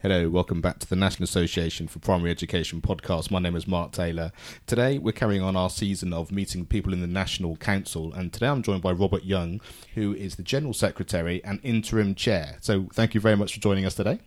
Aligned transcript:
Hello, 0.00 0.28
welcome 0.28 0.60
back 0.60 0.78
to 0.78 0.88
the 0.88 0.94
National 0.94 1.24
Association 1.24 1.88
for 1.88 1.98
Primary 1.98 2.30
Education 2.30 2.80
podcast. 2.80 3.32
My 3.32 3.40
name 3.40 3.56
is 3.56 3.66
Mark 3.66 3.90
Taylor. 3.90 4.30
Today 4.64 4.96
we're 4.96 5.10
carrying 5.10 5.42
on 5.42 5.56
our 5.56 5.68
season 5.68 6.12
of 6.12 6.30
meeting 6.30 6.66
people 6.66 6.92
in 6.92 7.00
the 7.00 7.08
National 7.08 7.56
Council, 7.56 8.14
and 8.14 8.32
today 8.32 8.46
I'm 8.46 8.62
joined 8.62 8.80
by 8.80 8.92
Robert 8.92 9.24
Young, 9.24 9.60
who 9.96 10.14
is 10.14 10.36
the 10.36 10.44
General 10.44 10.72
Secretary 10.72 11.42
and 11.42 11.58
Interim 11.64 12.14
Chair. 12.14 12.58
So 12.60 12.86
thank 12.92 13.12
you 13.12 13.20
very 13.20 13.36
much 13.36 13.54
for 13.54 13.58
joining 13.58 13.84
us 13.84 13.96
today. 13.96 14.20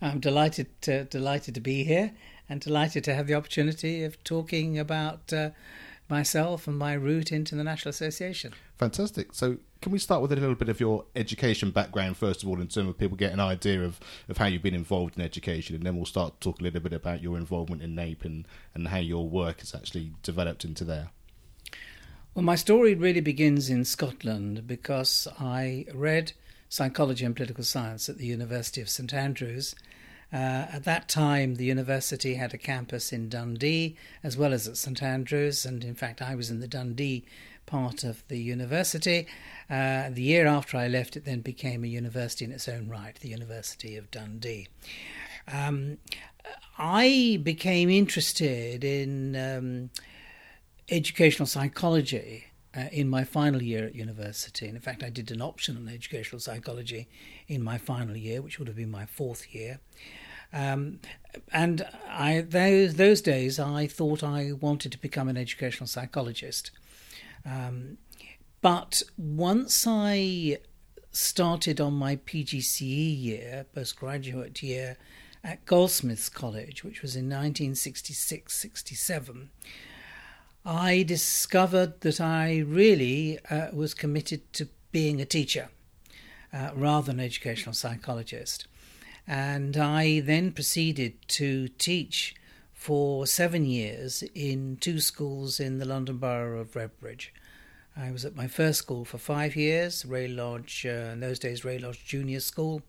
I'm 0.00 0.18
delighted 0.18 0.68
to, 0.80 1.04
delighted 1.04 1.54
to 1.56 1.60
be 1.60 1.84
here 1.84 2.12
and 2.48 2.62
delighted 2.62 3.04
to 3.04 3.14
have 3.14 3.26
the 3.26 3.34
opportunity 3.34 4.02
of 4.02 4.24
talking 4.24 4.78
about 4.78 5.30
uh, 5.30 5.50
myself 6.08 6.66
and 6.66 6.78
my 6.78 6.94
route 6.94 7.32
into 7.32 7.54
the 7.54 7.64
National 7.64 7.90
Association. 7.90 8.54
Fantastic. 8.78 9.34
So, 9.34 9.58
can 9.86 9.92
we 9.92 10.00
start 10.00 10.20
with 10.20 10.32
a 10.32 10.34
little 10.34 10.56
bit 10.56 10.68
of 10.68 10.80
your 10.80 11.04
education 11.14 11.70
background, 11.70 12.16
first 12.16 12.42
of 12.42 12.48
all, 12.48 12.60
in 12.60 12.66
terms 12.66 12.88
of 12.88 12.98
people 12.98 13.16
get 13.16 13.32
an 13.32 13.38
idea 13.38 13.84
of, 13.84 14.00
of 14.28 14.36
how 14.36 14.46
you've 14.46 14.60
been 14.60 14.74
involved 14.74 15.16
in 15.16 15.22
education, 15.22 15.76
and 15.76 15.86
then 15.86 15.94
we'll 15.94 16.04
start 16.04 16.40
to 16.40 16.50
talk 16.50 16.58
a 16.58 16.64
little 16.64 16.80
bit 16.80 16.92
about 16.92 17.22
your 17.22 17.36
involvement 17.36 17.80
in 17.80 17.94
NAPE 17.94 18.24
and, 18.24 18.48
and 18.74 18.88
how 18.88 18.98
your 18.98 19.28
work 19.28 19.60
has 19.60 19.76
actually 19.76 20.10
developed 20.24 20.64
into 20.64 20.82
there. 20.82 21.10
Well, 22.34 22.44
my 22.44 22.56
story 22.56 22.96
really 22.96 23.20
begins 23.20 23.70
in 23.70 23.84
Scotland 23.84 24.66
because 24.66 25.28
I 25.38 25.86
read 25.94 26.32
psychology 26.68 27.24
and 27.24 27.36
political 27.36 27.62
science 27.62 28.08
at 28.08 28.18
the 28.18 28.26
University 28.26 28.80
of 28.80 28.88
St 28.88 29.14
Andrews 29.14 29.76
uh, 30.32 30.66
at 30.72 30.84
that 30.84 31.08
time, 31.08 31.54
the 31.54 31.64
university 31.64 32.34
had 32.34 32.52
a 32.52 32.58
campus 32.58 33.12
in 33.12 33.28
Dundee 33.28 33.96
as 34.24 34.36
well 34.36 34.52
as 34.52 34.66
at 34.66 34.76
St 34.76 35.00
Andrews, 35.02 35.64
and 35.64 35.84
in 35.84 35.94
fact, 35.94 36.20
I 36.20 36.34
was 36.34 36.50
in 36.50 36.58
the 36.58 36.66
Dundee 36.66 37.24
part 37.66 38.04
of 38.04 38.26
the 38.28 38.38
university. 38.38 39.26
Uh, 39.68 40.10
the 40.10 40.22
year 40.22 40.46
after 40.46 40.76
I 40.76 40.88
left, 40.88 41.16
it 41.16 41.24
then 41.24 41.40
became 41.40 41.84
a 41.84 41.88
university 41.88 42.44
in 42.44 42.52
its 42.52 42.68
own 42.68 42.88
right, 42.88 43.14
the 43.16 43.28
University 43.28 43.96
of 43.96 44.10
Dundee. 44.10 44.68
Um, 45.52 45.98
I 46.78 47.40
became 47.42 47.90
interested 47.90 48.84
in 48.84 49.36
um, 49.36 49.90
educational 50.90 51.46
psychology 51.46 52.46
uh, 52.76 52.88
in 52.92 53.08
my 53.08 53.24
final 53.24 53.62
year 53.62 53.86
at 53.86 53.94
university. 53.94 54.66
And 54.66 54.76
in 54.76 54.82
fact, 54.82 55.02
I 55.02 55.10
did 55.10 55.30
an 55.30 55.40
option 55.40 55.76
on 55.76 55.88
educational 55.88 56.40
psychology 56.40 57.08
in 57.48 57.62
my 57.62 57.78
final 57.78 58.16
year, 58.16 58.42
which 58.42 58.58
would 58.58 58.68
have 58.68 58.76
been 58.76 58.90
my 58.90 59.06
fourth 59.06 59.54
year. 59.54 59.80
Um, 60.52 61.00
and 61.52 61.86
I 62.08 62.42
those 62.42 62.94
those 62.94 63.20
days 63.20 63.58
I 63.58 63.86
thought 63.86 64.22
I 64.22 64.52
wanted 64.52 64.92
to 64.92 64.98
become 64.98 65.28
an 65.28 65.36
educational 65.36 65.86
psychologist. 65.86 66.70
Um, 67.46 67.98
but 68.60 69.02
once 69.16 69.86
I 69.86 70.58
started 71.12 71.80
on 71.80 71.94
my 71.94 72.16
PGCE 72.16 73.22
year, 73.22 73.66
postgraduate 73.74 74.62
year, 74.62 74.96
at 75.44 75.64
Goldsmiths 75.64 76.28
College, 76.28 76.82
which 76.82 77.02
was 77.02 77.14
in 77.14 77.26
1966 77.26 78.52
67, 78.52 79.50
I 80.64 81.04
discovered 81.04 82.00
that 82.00 82.20
I 82.20 82.58
really 82.58 83.38
uh, 83.48 83.68
was 83.72 83.94
committed 83.94 84.52
to 84.54 84.68
being 84.90 85.20
a 85.20 85.24
teacher 85.24 85.68
uh, 86.52 86.70
rather 86.74 87.06
than 87.06 87.20
an 87.20 87.26
educational 87.26 87.74
psychologist. 87.74 88.66
And 89.28 89.76
I 89.76 90.20
then 90.20 90.50
proceeded 90.50 91.28
to 91.28 91.68
teach 91.68 92.34
for 92.86 93.26
seven 93.26 93.64
years 93.64 94.22
in 94.32 94.76
two 94.76 95.00
schools 95.00 95.58
in 95.58 95.78
the 95.78 95.84
London 95.84 96.18
Borough 96.18 96.60
of 96.60 96.70
Redbridge. 96.74 97.30
I 97.96 98.12
was 98.12 98.24
at 98.24 98.36
my 98.36 98.46
first 98.46 98.78
school 98.78 99.04
for 99.04 99.18
five 99.18 99.56
years, 99.56 100.06
Ray 100.06 100.28
Lodge, 100.28 100.86
uh, 100.86 101.10
in 101.12 101.18
those 101.18 101.40
days, 101.40 101.64
Ray 101.64 101.80
Lodge 101.80 102.06
Junior 102.06 102.38
School, 102.38 102.82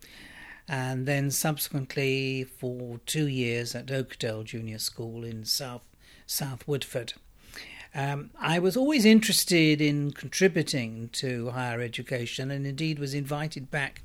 and 0.68 1.08
then 1.08 1.32
subsequently 1.32 2.44
for 2.44 3.00
two 3.08 3.26
years 3.26 3.74
at 3.74 3.90
Oakdale 3.90 4.44
Junior 4.44 4.78
School 4.78 5.24
in 5.24 5.46
South 5.46 5.82
South 6.28 6.68
Woodford. 6.68 7.14
Um, 7.96 8.30
I 8.40 8.60
was 8.60 8.78
always 8.78 9.04
interested 9.04 9.82
in 9.82 10.12
contributing 10.12 11.10
to 11.14 11.50
higher 11.50 11.82
education 11.82 12.52
and 12.52 12.68
indeed 12.68 13.00
was 13.00 13.16
invited 13.16 13.72
back 13.72 14.04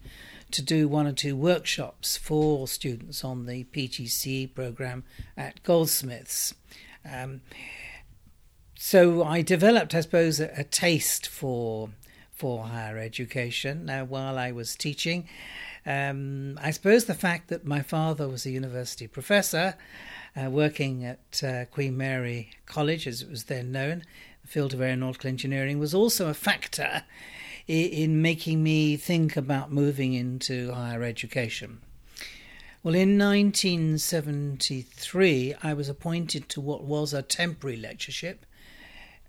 to 0.53 0.63
do 0.63 0.89
one 0.89 1.07
or 1.07 1.13
two 1.13 1.37
workshops 1.37 2.17
for 2.17 2.69
students 2.69 3.25
on 3.25 3.47
the 3.47 3.65
PGCE 3.65 4.55
program 4.55 5.05
at 5.37 5.63
Goldsmiths. 5.63 6.55
Um, 7.11 7.41
so 8.77 9.23
I 9.23 9.43
developed, 9.43 9.95
I 9.95 10.01
suppose, 10.01 10.41
a, 10.41 10.51
a, 10.57 10.65
taste 10.65 11.29
for 11.29 11.91
for 12.33 12.65
higher 12.65 12.99
education 12.99 13.85
Now, 13.85 14.05
while 14.05 14.37
I 14.37 14.51
was 14.51 14.75
teaching. 14.75 15.29
Um, 15.87 16.59
I 16.61 16.73
suppose 16.73 17.05
the 17.05 17.15
fact 17.15 17.49
that 17.49 17.65
my 17.65 17.83
father 17.83 18.29
was 18.29 18.45
a 18.45 18.51
university 18.51 19.07
professor, 19.07 19.77
uh, 20.37 20.51
working 20.51 21.05
at 21.05 21.43
uh, 21.45 21.65
Queen 21.67 21.97
Mary 21.97 22.51
College, 22.67 23.07
as 23.07 23.23
it 23.23 23.31
was 23.31 23.45
then 23.45 23.71
known, 23.71 24.03
the 24.43 24.49
field 24.49 24.75
of 24.75 24.81
aeronautical 24.81 25.29
engineering, 25.29 25.79
was 25.79 25.95
also 25.95 26.29
a 26.29 26.35
factor 26.35 27.05
in 27.67 28.23
making 28.23 28.63
me 28.63 28.97
think 28.97 29.37
about 29.37 29.73
moving 29.73 30.15
into 30.15 30.73
higher 30.73 31.03
education. 31.03 31.81
Well, 32.83 32.95
in 32.97 33.17
1973, 33.17 35.55
I 35.63 35.73
was 35.73 35.89
appointed 35.89 36.49
to 36.49 36.61
what 36.61 36.83
was 36.83 37.15
a 37.15 37.23
temporary 37.23 37.77
lectureship 37.77 38.45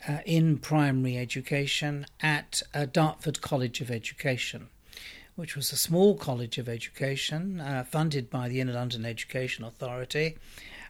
uh, 0.07 0.19
in 0.25 0.57
primary 0.57 1.17
education 1.17 2.07
at 2.19 2.63
uh, 2.73 2.85
Dartford 2.85 3.41
College 3.41 3.79
of 3.79 3.91
Education, 3.91 4.69
which 5.35 5.55
was 5.55 5.71
a 5.71 5.77
small 5.77 6.15
college 6.15 6.57
of 6.57 6.67
education 6.67 7.59
uh, 7.59 7.83
funded 7.87 8.31
by 8.31 8.49
the 8.49 8.59
Inner 8.59 8.73
London 8.73 9.05
Education 9.05 9.63
Authority. 9.63 10.35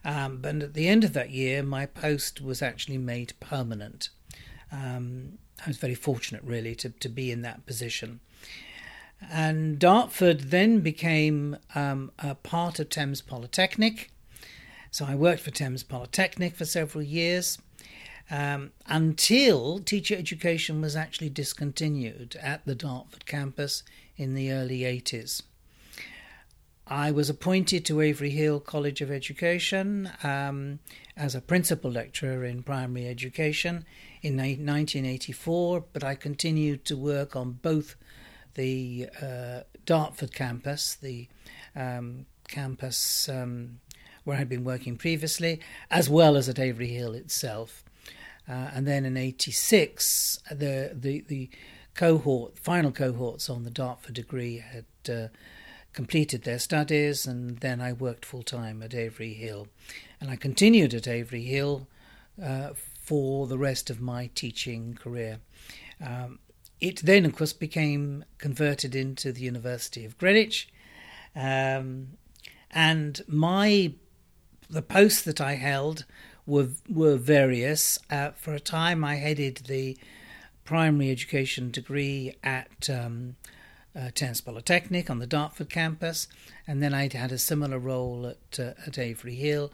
Um, 0.05 0.37
but 0.37 0.61
at 0.61 0.73
the 0.73 0.87
end 0.87 1.03
of 1.03 1.11
that 1.13 1.31
year, 1.31 1.63
my 1.63 1.85
post 1.85 2.39
was 2.41 2.61
actually 2.61 2.97
made 2.97 3.33
permanent. 3.41 4.07
Um, 4.71 5.37
I 5.65 5.69
was 5.69 5.77
very 5.77 5.95
fortunate, 5.95 6.43
really, 6.43 6.75
to, 6.75 6.89
to 6.89 7.09
be 7.09 7.31
in 7.31 7.41
that 7.43 7.65
position. 7.65 8.19
And 9.31 9.79
Dartford 9.79 10.51
then 10.51 10.81
became 10.81 11.57
um, 11.75 12.11
a 12.19 12.35
part 12.35 12.79
of 12.79 12.89
Thames 12.89 13.21
Polytechnic. 13.21 14.11
So 14.91 15.05
I 15.05 15.15
worked 15.15 15.41
for 15.41 15.51
Thames 15.51 15.83
Polytechnic 15.83 16.55
for 16.55 16.65
several 16.65 17.03
years 17.03 17.57
um, 18.29 18.71
until 18.87 19.79
teacher 19.79 20.15
education 20.15 20.81
was 20.81 20.95
actually 20.95 21.29
discontinued 21.29 22.37
at 22.41 22.65
the 22.65 22.75
Dartford 22.75 23.25
campus 23.25 23.83
in 24.17 24.35
the 24.35 24.51
early 24.51 24.79
80s. 24.79 25.41
I 26.85 27.11
was 27.11 27.29
appointed 27.29 27.85
to 27.85 28.01
Avery 28.01 28.31
Hill 28.31 28.59
College 28.59 29.01
of 29.01 29.09
Education 29.09 30.11
um, 30.21 30.79
as 31.15 31.33
a 31.33 31.41
principal 31.41 31.89
lecturer 31.89 32.43
in 32.43 32.61
primary 32.61 33.07
education 33.07 33.85
in 34.23 34.37
1984, 34.37 35.83
but 35.91 36.03
I 36.03 36.15
continued 36.15 36.85
to 36.85 36.95
work 36.95 37.35
on 37.35 37.59
both 37.61 37.95
the 38.55 39.09
uh, 39.21 39.61
Dartford 39.85 40.33
campus, 40.33 40.95
the 40.95 41.27
um, 41.75 42.25
campus 42.47 43.27
um, 43.27 43.79
where 44.23 44.37
I'd 44.37 44.47
been 44.47 44.63
working 44.63 44.95
previously, 44.95 45.59
as 45.91 46.09
well 46.09 46.37
as 46.37 46.47
at 46.47 46.57
Avery 46.57 46.87
Hill 46.87 47.13
itself. 47.13 47.83
Uh, 48.47 48.71
and 48.73 48.87
then 48.87 49.05
in 49.05 49.17
'86, 49.17 50.39
the, 50.49 50.91
the 50.93 51.21
the 51.27 51.49
cohort, 51.93 52.57
final 52.57 52.91
cohorts 52.91 53.49
on 53.49 53.63
the 53.63 53.69
Dartford 53.69 54.15
degree 54.15 54.57
had 54.57 54.85
uh, 55.09 55.27
completed 55.91 56.43
their 56.43 56.59
studies, 56.59 57.25
and 57.25 57.59
then 57.59 57.81
I 57.81 57.91
worked 57.91 58.25
full 58.25 58.43
time 58.43 58.81
at 58.81 58.93
Avery 58.93 59.33
Hill, 59.33 59.67
and 60.21 60.29
I 60.29 60.37
continued 60.37 60.93
at 60.93 61.07
Avery 61.07 61.43
Hill 61.43 61.87
uh, 62.41 62.71
for 63.03 63.47
the 63.47 63.57
rest 63.57 63.89
of 63.89 63.99
my 63.99 64.29
teaching 64.33 64.93
career. 64.93 65.39
Um, 66.03 66.39
it 66.79 67.01
then, 67.03 67.25
of 67.25 67.35
course, 67.35 67.53
became 67.53 68.23
converted 68.37 68.95
into 68.95 69.31
the 69.31 69.41
University 69.41 70.05
of 70.05 70.17
Greenwich, 70.17 70.69
um, 71.35 72.17
and 72.71 73.21
my 73.27 73.93
the 74.69 74.81
posts 74.81 75.21
that 75.23 75.41
I 75.41 75.55
held 75.55 76.05
were 76.45 76.69
were 76.89 77.17
various. 77.17 77.99
Uh, 78.09 78.31
for 78.31 78.53
a 78.53 78.59
time, 78.59 79.03
I 79.03 79.15
headed 79.15 79.63
the 79.67 79.97
primary 80.63 81.11
education 81.11 81.71
degree 81.71 82.35
at 82.43 82.89
um, 82.89 83.35
uh, 83.95 84.09
Thames 84.15 84.41
Polytechnic 84.41 85.09
on 85.09 85.19
the 85.19 85.27
Dartford 85.27 85.69
campus, 85.69 86.27
and 86.65 86.81
then 86.81 86.93
I 86.93 87.09
had 87.13 87.31
a 87.31 87.37
similar 87.37 87.79
role 87.79 88.27
at 88.27 88.59
uh, 88.59 88.73
at 88.87 88.97
Avery 88.97 89.35
Hill. 89.35 89.71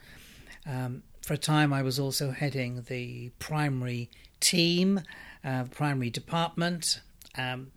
Um, 0.65 1.03
for 1.21 1.33
a 1.33 1.37
time, 1.37 1.73
I 1.73 1.81
was 1.81 1.99
also 1.99 2.31
heading 2.31 2.83
the 2.87 3.31
primary 3.39 4.09
team, 4.39 5.01
uh, 5.43 5.65
primary 5.65 6.09
department, 6.09 7.01
um, 7.37 7.71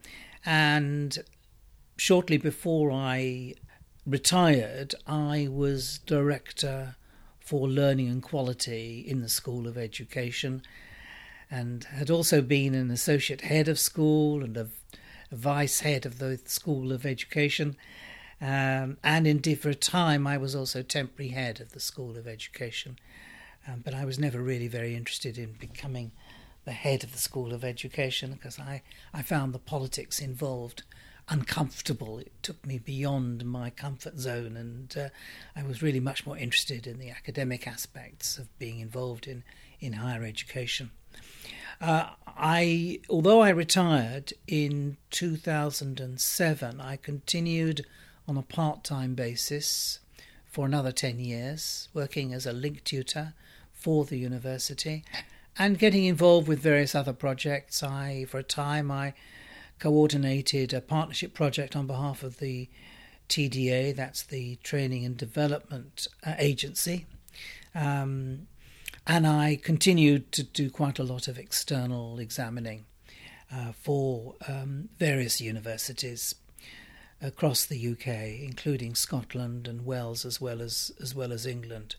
and 0.45 1.19
shortly 1.97 2.37
before 2.37 2.91
I 2.91 3.55
retired, 4.07 4.95
I 5.07 5.49
was 5.51 5.99
director 6.07 6.97
for 7.41 7.69
learning 7.69 8.09
and 8.09 8.23
quality 8.23 9.05
in 9.07 9.21
the 9.21 9.29
School 9.29 9.67
of 9.67 9.77
Education, 9.77 10.63
and 11.51 11.85
had 11.85 12.11
also 12.11 12.41
been 12.41 12.75
an 12.75 12.91
associate 12.91 13.43
head 13.43 13.69
of 13.69 13.79
school 13.79 14.43
and 14.43 14.57
a, 14.57 14.69
vice 15.33 15.81
head 15.81 16.05
of 16.05 16.19
the 16.19 16.39
School 16.45 16.93
of 16.93 17.07
Education. 17.07 17.77
Um, 18.41 18.99
and 19.03 19.27
indeed, 19.27 19.61
for 19.61 19.71
a 19.71 19.75
time, 19.75 20.27
I 20.27 20.37
was 20.37 20.55
also 20.55 20.83
temporary 20.83 21.31
head 21.31 21.61
of 21.61 21.73
the 21.73 21.81
School 21.81 22.19
of 22.19 22.27
Education. 22.27 22.99
Um, 23.67 23.83
but 23.85 23.95
I 23.95 24.05
was 24.05 24.19
never 24.19 24.41
really 24.41 24.69
very 24.69 24.95
interested 24.97 25.39
in 25.39 25.53
becoming 25.53 26.13
the 26.65 26.73
head 26.73 27.05
of 27.05 27.13
the 27.13 27.19
School 27.19 27.53
of 27.53 27.65
Education 27.65 28.33
because 28.33 28.59
I, 28.59 28.83
I 29.13 29.23
found 29.23 29.53
the 29.53 29.59
politics 29.59 30.21
involved 30.21 30.83
uncomfortable. 31.29 32.19
It 32.19 32.33
took 32.43 32.65
me 32.67 32.79
beyond 32.79 33.45
my 33.45 33.71
comfort 33.71 34.19
zone, 34.19 34.57
and 34.57 34.95
uh, 34.97 35.09
I 35.57 35.63
was 35.65 35.83
really 35.83 36.01
much 36.01 36.27
more 36.27 36.37
interested 36.37 36.87
in 36.87 36.99
the 36.99 37.11
academic 37.11 37.67
aspects 37.67 38.39
of 38.39 38.57
being 38.59 38.81
involved 38.81 39.27
in, 39.27 39.45
in 39.81 39.95
higher 39.95 40.25
education. 40.25 40.91
Uh, 41.81 42.11
I, 42.27 43.01
although 43.09 43.41
I 43.41 43.51
retired 43.51 44.33
in 44.47 44.99
2007, 45.11 46.81
I 46.81 46.97
continued 46.97 47.87
on 48.29 48.37
a 48.37 48.43
part-time 48.43 49.15
basis 49.15 49.99
for 50.45 50.67
another 50.67 50.93
10 50.93 51.19
years, 51.19 51.89
working 51.93 52.33
as 52.33 52.47
a 52.47 52.53
link 52.53 52.85
tutor 52.85 53.35
for 53.83 54.05
the 54.05 54.19
university 54.19 55.05
and 55.59 55.79
getting 55.79 56.05
involved 56.05 56.49
with 56.49 56.61
various 56.61 56.95
other 56.95 57.13
projects. 57.13 57.83
I, 57.83 58.25
for 58.29 58.39
a 58.39 58.43
time, 58.43 58.91
I 58.91 59.15
coordinated 59.79 60.73
a 60.73 60.81
partnership 60.81 61.35
project 61.35 61.75
on 61.75 61.87
behalf 61.87 62.23
of 62.23 62.39
the 62.39 62.69
TDA, 63.29 63.97
that's 63.97 64.23
the 64.23 64.57
Training 64.57 65.05
and 65.05 65.17
Development 65.17 66.07
uh, 66.25 66.35
Agency. 66.39 67.07
Um, 67.75 68.47
and 69.07 69.27
I 69.27 69.59
continued 69.61 70.31
to 70.33 70.45
do 70.45 70.71
quite 70.71 70.99
a 70.99 71.05
lot 71.05 71.27
of 71.27 71.39
external 71.39 72.19
examining 72.19 72.85
uh, 73.53 73.73
for 73.73 74.37
um, 74.47 74.91
various 74.99 75.41
universities 75.41 76.35
across 77.21 77.65
the 77.65 77.93
UK, 77.93 78.07
including 78.43 78.95
Scotland 78.95 79.67
and 79.67 79.85
Wales, 79.85 80.25
as 80.25 80.41
well 80.41 80.61
as 80.61 80.93
as 81.01 81.15
well 81.15 81.33
as 81.33 81.47
England. 81.47 81.97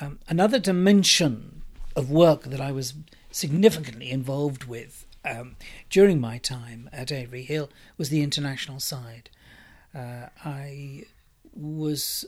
Um, 0.00 0.20
another 0.28 0.58
dimension 0.58 1.62
of 1.96 2.10
work 2.10 2.44
that 2.44 2.60
I 2.60 2.70
was 2.72 2.94
significantly 3.30 4.10
involved 4.10 4.64
with 4.64 5.06
um, 5.24 5.56
during 5.90 6.20
my 6.20 6.38
time 6.38 6.88
at 6.92 7.10
Avery 7.10 7.42
Hill 7.42 7.68
was 7.96 8.08
the 8.08 8.22
international 8.22 8.80
side. 8.80 9.30
Uh, 9.94 10.28
I 10.44 11.04
was 11.52 12.24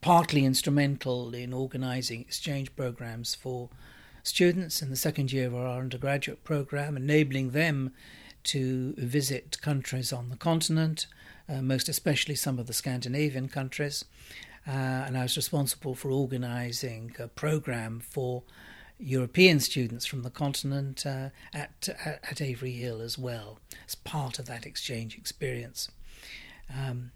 partly 0.00 0.44
instrumental 0.44 1.34
in 1.34 1.52
organising 1.52 2.20
exchange 2.20 2.74
programs 2.76 3.34
for 3.34 3.68
students 4.22 4.82
in 4.82 4.90
the 4.90 4.96
second 4.96 5.32
year 5.32 5.48
of 5.48 5.54
our 5.54 5.80
undergraduate 5.80 6.44
program, 6.44 6.96
enabling 6.96 7.50
them 7.50 7.92
to 8.44 8.94
visit 8.96 9.60
countries 9.60 10.12
on 10.12 10.28
the 10.28 10.36
continent, 10.36 11.06
uh, 11.48 11.62
most 11.62 11.88
especially 11.88 12.34
some 12.34 12.58
of 12.58 12.66
the 12.66 12.72
Scandinavian 12.72 13.48
countries. 13.48 14.04
Uh, 14.66 14.70
and 14.70 15.18
I 15.18 15.22
was 15.22 15.36
responsible 15.36 15.94
for 15.94 16.10
organising 16.10 17.14
a 17.18 17.26
program 17.26 18.00
for 18.00 18.44
European 18.98 19.58
students 19.58 20.06
from 20.06 20.22
the 20.22 20.30
continent 20.30 21.04
uh, 21.04 21.30
at, 21.52 21.88
at, 22.04 22.40
Avery 22.40 22.72
Hill 22.72 23.00
as 23.00 23.18
well 23.18 23.58
as 23.86 23.96
part 23.96 24.38
of 24.38 24.46
that 24.46 24.64
exchange 24.64 25.16
experience. 25.16 25.90
Um, 26.72 27.10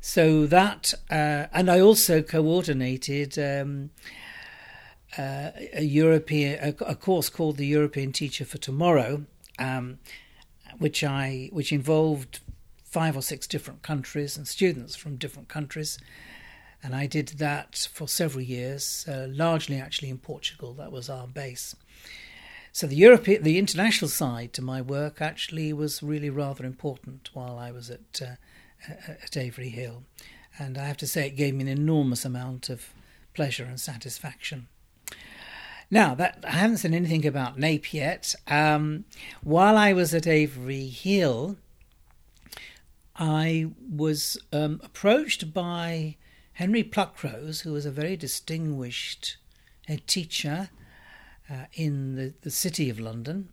so 0.00 0.46
that, 0.46 0.94
uh, 1.10 1.46
and 1.52 1.70
I 1.70 1.80
also 1.80 2.22
coordinated 2.22 3.38
um, 3.38 3.90
uh, 5.18 5.50
a 5.74 5.82
European 5.82 6.58
a, 6.60 6.84
a, 6.84 6.94
course 6.94 7.28
called 7.28 7.58
the 7.58 7.66
European 7.66 8.12
Teacher 8.12 8.46
for 8.46 8.58
Tomorrow, 8.58 9.26
um, 9.58 9.98
which 10.78 11.04
I 11.04 11.50
which 11.52 11.72
involved 11.72 12.40
five 12.82 13.16
or 13.16 13.22
six 13.22 13.46
different 13.46 13.82
countries 13.82 14.36
and 14.36 14.48
students 14.48 14.96
from 14.96 15.16
different 15.16 15.48
countries 15.48 15.98
and 16.82 16.94
I 16.94 17.06
did 17.06 17.28
that 17.38 17.88
for 17.92 18.08
several 18.08 18.42
years, 18.42 19.06
uh, 19.08 19.28
largely 19.30 19.76
actually 19.76 20.10
in 20.10 20.18
Portugal. 20.18 20.74
That 20.74 20.92
was 20.92 21.08
our 21.08 21.26
base. 21.26 21.76
So 22.72 22.86
the 22.86 22.96
European, 22.96 23.42
the 23.42 23.58
international 23.58 24.08
side 24.08 24.52
to 24.54 24.62
my 24.62 24.80
work 24.80 25.20
actually 25.20 25.72
was 25.72 26.02
really 26.02 26.30
rather 26.30 26.64
important 26.64 27.30
while 27.34 27.58
I 27.58 27.70
was 27.70 27.90
at 27.90 28.20
uh, 28.20 28.36
at 29.22 29.36
Avery 29.36 29.68
Hill, 29.68 30.02
and 30.58 30.76
I 30.76 30.84
have 30.86 30.96
to 30.98 31.06
say 31.06 31.26
it 31.26 31.36
gave 31.36 31.54
me 31.54 31.62
an 31.62 31.68
enormous 31.68 32.24
amount 32.24 32.68
of 32.68 32.92
pleasure 33.34 33.64
and 33.64 33.78
satisfaction. 33.78 34.68
Now 35.90 36.14
that 36.14 36.42
I 36.48 36.52
haven't 36.52 36.78
said 36.78 36.94
anything 36.94 37.26
about 37.26 37.58
NAPE 37.58 37.92
yet. 37.92 38.34
Um, 38.48 39.04
while 39.42 39.76
I 39.76 39.92
was 39.92 40.14
at 40.14 40.26
Avery 40.26 40.86
Hill, 40.86 41.58
I 43.14 43.66
was 43.90 44.38
um, 44.52 44.80
approached 44.82 45.52
by 45.52 46.16
Henry 46.62 46.84
Pluckrose, 46.84 47.62
who 47.62 47.72
was 47.72 47.84
a 47.84 47.90
very 47.90 48.16
distinguished 48.16 49.36
head 49.88 50.06
teacher 50.06 50.70
uh, 51.50 51.64
in 51.74 52.14
the, 52.14 52.34
the 52.42 52.52
city 52.52 52.88
of 52.88 53.00
London, 53.00 53.48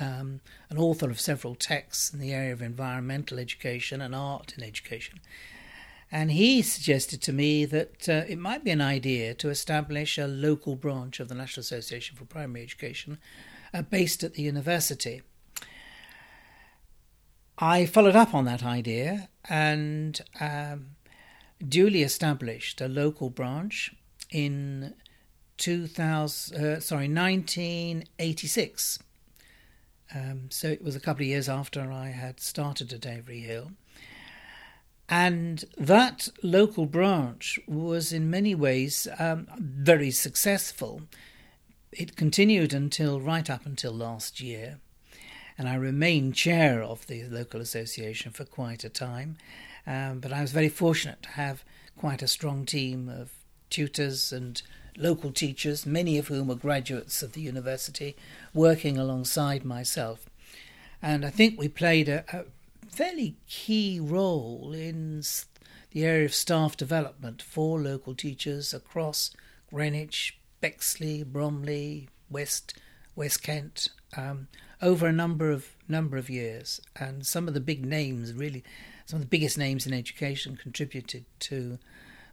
um, 0.00 0.40
an 0.68 0.76
author 0.76 1.08
of 1.08 1.20
several 1.20 1.54
texts 1.54 2.12
in 2.12 2.18
the 2.18 2.32
area 2.32 2.52
of 2.52 2.60
environmental 2.60 3.38
education 3.38 4.00
and 4.00 4.12
art 4.12 4.54
in 4.58 4.64
education. 4.64 5.20
And 6.10 6.32
he 6.32 6.60
suggested 6.62 7.22
to 7.22 7.32
me 7.32 7.64
that 7.64 8.08
uh, 8.08 8.24
it 8.28 8.40
might 8.40 8.64
be 8.64 8.72
an 8.72 8.80
idea 8.80 9.34
to 9.34 9.50
establish 9.50 10.18
a 10.18 10.26
local 10.26 10.74
branch 10.74 11.20
of 11.20 11.28
the 11.28 11.36
National 11.36 11.60
Association 11.60 12.16
for 12.16 12.24
Primary 12.24 12.64
Education 12.64 13.18
uh, 13.72 13.82
based 13.82 14.24
at 14.24 14.34
the 14.34 14.42
university. 14.42 15.22
I 17.56 17.86
followed 17.86 18.16
up 18.16 18.34
on 18.34 18.46
that 18.46 18.64
idea 18.64 19.28
and 19.48 20.20
um, 20.40 20.96
duly 21.66 22.02
established 22.02 22.80
a 22.80 22.88
local 22.88 23.30
branch 23.30 23.94
in 24.30 24.94
2000, 25.56 26.56
uh, 26.56 26.80
sorry, 26.80 27.08
1986. 27.08 28.98
Um, 30.14 30.48
so 30.50 30.68
it 30.68 30.82
was 30.82 30.96
a 30.96 31.00
couple 31.00 31.22
of 31.22 31.28
years 31.28 31.48
after 31.48 31.92
I 31.92 32.08
had 32.08 32.40
started 32.40 32.92
at 32.92 33.06
Avery 33.06 33.40
Hill. 33.40 33.72
And 35.08 35.64
that 35.76 36.28
local 36.42 36.86
branch 36.86 37.58
was 37.66 38.12
in 38.12 38.30
many 38.30 38.54
ways 38.54 39.08
um, 39.18 39.48
very 39.58 40.10
successful. 40.10 41.02
It 41.92 42.14
continued 42.14 42.74
until 42.74 43.20
right 43.20 43.48
up 43.48 43.64
until 43.64 43.92
last 43.92 44.40
year. 44.40 44.78
And 45.56 45.68
I 45.68 45.74
remained 45.74 46.34
chair 46.36 46.82
of 46.82 47.06
the 47.06 47.24
local 47.24 47.60
association 47.60 48.32
for 48.32 48.44
quite 48.44 48.84
a 48.84 48.90
time. 48.90 49.38
Um, 49.88 50.20
but 50.20 50.34
I 50.34 50.42
was 50.42 50.52
very 50.52 50.68
fortunate 50.68 51.22
to 51.22 51.30
have 51.30 51.64
quite 51.96 52.22
a 52.22 52.28
strong 52.28 52.66
team 52.66 53.08
of 53.08 53.30
tutors 53.70 54.32
and 54.32 54.60
local 54.98 55.32
teachers, 55.32 55.86
many 55.86 56.18
of 56.18 56.28
whom 56.28 56.48
were 56.48 56.54
graduates 56.56 57.22
of 57.22 57.32
the 57.32 57.40
university, 57.40 58.14
working 58.52 58.98
alongside 58.98 59.64
myself. 59.64 60.28
And 61.00 61.24
I 61.24 61.30
think 61.30 61.58
we 61.58 61.68
played 61.68 62.08
a, 62.08 62.24
a 62.36 62.44
fairly 62.90 63.36
key 63.48 63.98
role 63.98 64.72
in 64.74 65.22
the 65.92 66.04
area 66.04 66.26
of 66.26 66.34
staff 66.34 66.76
development 66.76 67.40
for 67.40 67.80
local 67.80 68.14
teachers 68.14 68.74
across 68.74 69.30
Greenwich, 69.72 70.38
Bexley, 70.60 71.22
Bromley, 71.22 72.10
West 72.28 72.74
West 73.16 73.42
Kent, 73.42 73.88
um, 74.16 74.48
over 74.82 75.06
a 75.06 75.12
number 75.12 75.50
of 75.50 75.76
number 75.88 76.18
of 76.18 76.28
years. 76.28 76.80
And 76.94 77.26
some 77.26 77.48
of 77.48 77.54
the 77.54 77.60
big 77.60 77.86
names 77.86 78.34
really 78.34 78.64
some 79.08 79.16
of 79.16 79.22
the 79.22 79.28
biggest 79.28 79.56
names 79.56 79.86
in 79.86 79.94
education 79.94 80.54
contributed 80.54 81.24
to 81.40 81.78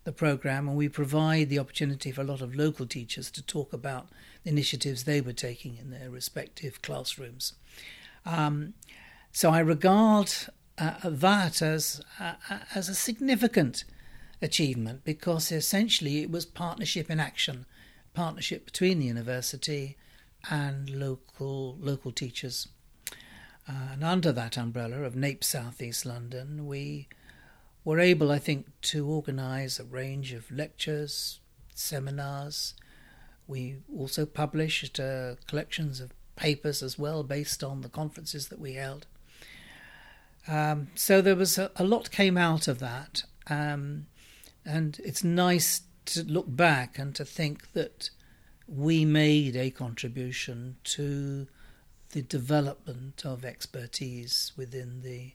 the 0.04 0.12
program, 0.12 0.68
and 0.68 0.76
we 0.76 0.90
provide 0.90 1.48
the 1.48 1.58
opportunity 1.58 2.12
for 2.12 2.20
a 2.20 2.26
lot 2.26 2.42
of 2.42 2.54
local 2.54 2.86
teachers 2.86 3.32
to 3.32 3.42
talk 3.42 3.72
about 3.72 4.10
the 4.44 4.50
initiatives 4.50 5.06
they 5.06 5.22
were 5.22 5.32
taking 5.32 5.78
in 5.78 5.90
their 5.90 6.10
respective 6.10 6.82
classrooms. 6.82 7.54
Um, 8.26 8.74
so 9.32 9.52
I 9.52 9.60
regard 9.60 10.34
uh, 10.78 10.96
that 11.06 11.62
as 11.62 12.02
uh, 12.20 12.34
as 12.76 12.90
a 12.90 12.94
significant 12.94 13.86
achievement 14.42 15.06
because 15.06 15.54
essentially 15.54 16.24
it 16.24 16.30
was 16.30 16.46
partnership 16.46 17.10
in 17.10 17.22
action, 17.22 17.66
partnership 18.14 18.66
between 18.66 19.00
the 19.00 19.06
university 19.06 19.96
and 20.50 20.90
local 20.90 21.78
local 21.80 22.12
teachers. 22.12 22.68
Uh, 23.68 23.94
and 23.94 24.04
under 24.04 24.32
that 24.32 24.58
umbrella 24.58 25.02
of 25.02 25.16
NAPE 25.16 25.44
South 25.44 25.82
East 25.82 26.06
London, 26.06 26.68
we 26.68 27.08
were 27.84 28.00
able, 28.00 28.32
I 28.32 28.40
think, 28.40 28.68
to 28.82 29.08
organise 29.08 29.80
a 29.80 29.84
range 29.84 30.34
of 30.34 30.52
lectures, 30.52 31.40
seminars. 31.74 32.74
We 33.48 33.78
also 33.96 34.26
published 34.26 35.00
uh, 35.00 35.36
collections 35.48 36.00
of 36.00 36.12
papers 36.36 36.84
as 36.84 37.00
well 37.00 37.24
based 37.24 37.64
on 37.64 37.82
the 37.82 37.90
conferences 37.90 38.50
that 38.50 38.60
we 38.60 38.74
held. 38.74 39.08
Um, 40.48 40.90
so 40.96 41.22
there 41.22 41.36
was 41.36 41.58
a, 41.58 41.72
a, 41.76 41.84
lot 41.84 42.12
came 42.12 42.38
out 42.38 42.68
of 42.68 42.80
that, 42.80 43.24
um, 43.48 44.06
and 44.64 45.00
it's 45.04 45.24
nice 45.24 45.82
to 46.06 46.24
look 46.24 46.46
back 46.48 47.00
and 47.00 47.16
to 47.16 47.26
think 47.26 47.74
that 47.74 48.12
we 48.68 49.06
made 49.06 49.56
a 49.56 49.72
contribution 49.72 50.78
to 50.84 51.48
the 52.12 52.22
development 52.22 53.26
of 53.26 53.44
expertise 53.44 54.52
within 54.56 55.02
the 55.02 55.34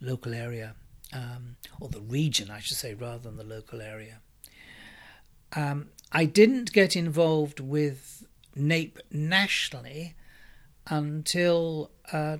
local 0.00 0.34
area 0.34 0.74
um, 1.12 1.56
or 1.80 1.88
the 1.88 2.00
region, 2.00 2.50
I 2.50 2.60
should 2.60 2.76
say, 2.76 2.94
rather 2.94 3.18
than 3.18 3.36
the 3.36 3.42
local 3.44 3.80
area. 3.80 4.20
Um, 5.54 5.88
I 6.12 6.24
didn't 6.24 6.72
get 6.72 6.96
involved 6.96 7.60
with 7.60 8.26
NAPE 8.54 8.98
nationally 9.10 10.14
until 10.86 11.90
uh, 12.12 12.36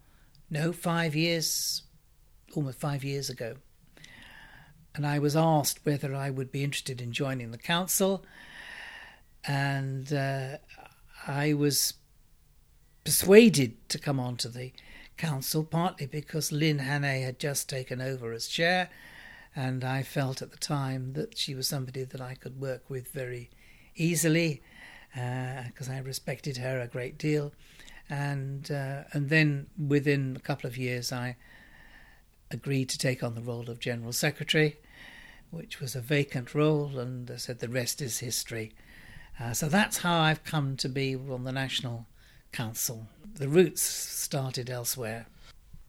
no, 0.49 0.73
five 0.73 1.15
years, 1.15 1.83
almost 2.55 2.79
five 2.79 3.03
years 3.03 3.29
ago. 3.29 3.57
And 4.97 5.05
I 5.05 5.19
was 5.19 5.35
asked 5.35 5.85
whether 5.85 6.13
I 6.13 6.29
would 6.29 6.51
be 6.51 6.63
interested 6.63 7.01
in 7.01 7.11
joining 7.13 7.51
the 7.51 7.57
council. 7.57 8.25
And 9.45 10.11
uh, 10.11 10.57
I 11.27 11.53
was 11.53 11.93
persuaded 13.05 13.87
to 13.89 13.99
come 13.99 14.19
onto 14.19 14.49
the 14.49 14.73
council, 15.15 15.63
partly 15.63 16.07
because 16.07 16.51
Lynn 16.51 16.79
Hannay 16.79 17.23
had 17.23 17.39
just 17.39 17.69
taken 17.69 18.01
over 18.01 18.33
as 18.33 18.47
chair, 18.47 18.89
and 19.55 19.83
I 19.83 20.03
felt 20.03 20.41
at 20.41 20.51
the 20.51 20.57
time 20.57 21.13
that 21.13 21.37
she 21.37 21.55
was 21.55 21.67
somebody 21.67 22.03
that 22.03 22.19
I 22.19 22.35
could 22.35 22.59
work 22.59 22.89
with 22.89 23.11
very 23.11 23.49
easily, 23.95 24.61
because 25.13 25.89
uh, 25.89 25.93
I 25.93 25.99
respected 25.99 26.57
her 26.57 26.81
a 26.81 26.87
great 26.87 27.17
deal. 27.17 27.53
And 28.09 28.69
uh, 28.71 29.03
and 29.13 29.29
then 29.29 29.67
within 29.77 30.35
a 30.35 30.41
couple 30.41 30.67
of 30.67 30.77
years, 30.77 31.11
I 31.11 31.37
agreed 32.51 32.89
to 32.89 32.97
take 32.97 33.23
on 33.23 33.35
the 33.35 33.41
role 33.41 33.69
of 33.69 33.79
general 33.79 34.11
secretary, 34.11 34.77
which 35.51 35.79
was 35.79 35.95
a 35.95 36.01
vacant 36.01 36.53
role, 36.53 36.97
and 36.97 37.29
I 37.31 37.37
said 37.37 37.59
the 37.59 37.69
rest 37.69 38.01
is 38.01 38.19
history. 38.19 38.73
Uh, 39.39 39.53
so 39.53 39.69
that's 39.69 39.99
how 39.99 40.19
I've 40.19 40.43
come 40.43 40.75
to 40.77 40.89
be 40.89 41.15
on 41.15 41.43
the 41.43 41.51
national 41.51 42.07
council. 42.51 43.07
The 43.35 43.47
roots 43.47 43.81
started 43.81 44.69
elsewhere. 44.69 45.27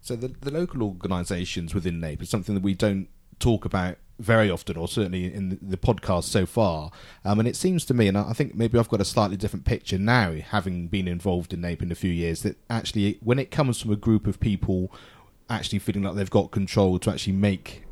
So 0.01 0.17
the 0.17 0.29
the 0.29 0.51
local 0.51 0.83
organisations 0.83 1.75
within 1.75 2.01
NAPE 2.01 2.23
is 2.23 2.31
something 2.31 2.55
that 2.55 2.65
we 2.65 2.75
don't 2.75 3.09
talk 3.39 3.65
about 3.65 3.97
very 4.19 4.51
often, 4.51 4.77
or 4.77 4.89
certainly 4.89 5.33
in 5.33 5.59
the, 5.63 5.77
podcast 5.77 6.25
so 6.25 6.45
far. 6.45 6.91
Um, 7.25 7.39
and 7.39 7.49
it 7.49 7.55
seems 7.55 7.85
to 7.85 7.95
me, 7.95 8.09
and 8.09 8.19
I 8.19 8.33
think 8.33 8.55
maybe 8.55 8.79
I've 8.79 8.89
got 8.89 9.01
a 9.01 9.05
slightly 9.05 9.37
different 9.37 9.65
picture 9.65 9.99
now, 9.99 10.33
having 10.35 10.89
been 10.89 11.07
involved 11.07 11.53
in 11.53 11.61
NAPE 11.61 11.83
in 11.83 11.93
a 11.93 11.95
few 11.95 12.11
years, 12.11 12.43
that 12.43 12.57
actually 12.69 13.19
when 13.23 13.39
it 13.39 13.51
comes 13.51 13.81
from 13.81 13.93
a 13.93 13.97
group 13.97 14.27
of 14.27 14.41
people 14.41 14.93
actually 15.49 15.79
feeling 15.79 16.03
like 16.03 16.15
they've 16.15 16.29
got 16.29 16.51
control 16.51 16.99
to 16.99 17.11
actually 17.11 17.33
make 17.33 17.85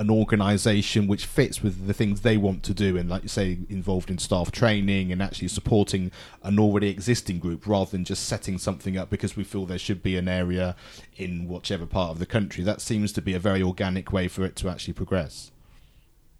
an 0.00 0.10
organisation 0.10 1.06
which 1.06 1.26
fits 1.26 1.62
with 1.62 1.86
the 1.86 1.92
things 1.92 2.22
they 2.22 2.38
want 2.38 2.62
to 2.62 2.72
do, 2.72 2.96
and 2.96 3.10
like 3.10 3.22
you 3.22 3.28
say, 3.28 3.58
involved 3.68 4.10
in 4.10 4.16
staff 4.16 4.50
training 4.50 5.12
and 5.12 5.22
actually 5.22 5.46
supporting 5.46 6.10
an 6.42 6.58
already 6.58 6.88
existing 6.88 7.38
group 7.38 7.66
rather 7.66 7.90
than 7.90 8.06
just 8.06 8.24
setting 8.24 8.56
something 8.56 8.96
up 8.96 9.10
because 9.10 9.36
we 9.36 9.44
feel 9.44 9.66
there 9.66 9.78
should 9.78 10.02
be 10.02 10.16
an 10.16 10.26
area 10.26 10.74
in 11.18 11.46
whichever 11.46 11.84
part 11.84 12.12
of 12.12 12.18
the 12.18 12.24
country. 12.24 12.64
That 12.64 12.80
seems 12.80 13.12
to 13.12 13.20
be 13.20 13.34
a 13.34 13.38
very 13.38 13.62
organic 13.62 14.10
way 14.10 14.26
for 14.26 14.42
it 14.42 14.56
to 14.56 14.70
actually 14.70 14.94
progress. 14.94 15.50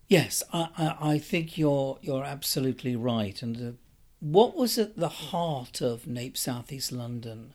Yes, 0.09 0.43
I, 0.55 0.69
I, 0.79 1.13
I 1.13 1.19
think 1.19 1.59
you're 1.59 1.99
you're 2.01 2.25
absolutely 2.25 2.97
right. 2.97 3.43
And 3.43 3.57
uh, 3.57 3.77
what 4.21 4.57
was 4.57 4.79
at 4.79 4.97
the 4.97 5.11
heart 5.11 5.83
of 5.83 6.07
NAPE 6.07 6.39
southeast 6.39 6.93
London 6.93 7.53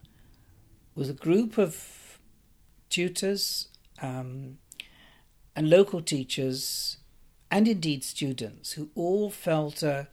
was 0.93 1.09
a 1.09 1.13
group 1.13 1.57
of 1.57 2.19
tutors. 2.89 3.69
Um, 4.03 4.59
and 5.55 5.69
local 5.69 6.01
teachers, 6.01 6.97
and 7.49 7.67
indeed 7.67 8.03
students, 8.03 8.73
who 8.73 8.89
all 8.95 9.29
felt 9.29 9.81
a, 9.83 10.07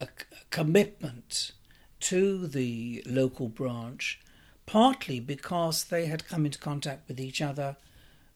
a 0.00 0.08
commitment 0.50 1.52
to 2.00 2.46
the 2.46 3.02
local 3.06 3.48
branch, 3.48 4.20
partly 4.66 5.20
because 5.20 5.84
they 5.84 6.06
had 6.06 6.28
come 6.28 6.44
into 6.44 6.58
contact 6.58 7.08
with 7.08 7.20
each 7.20 7.40
other 7.40 7.76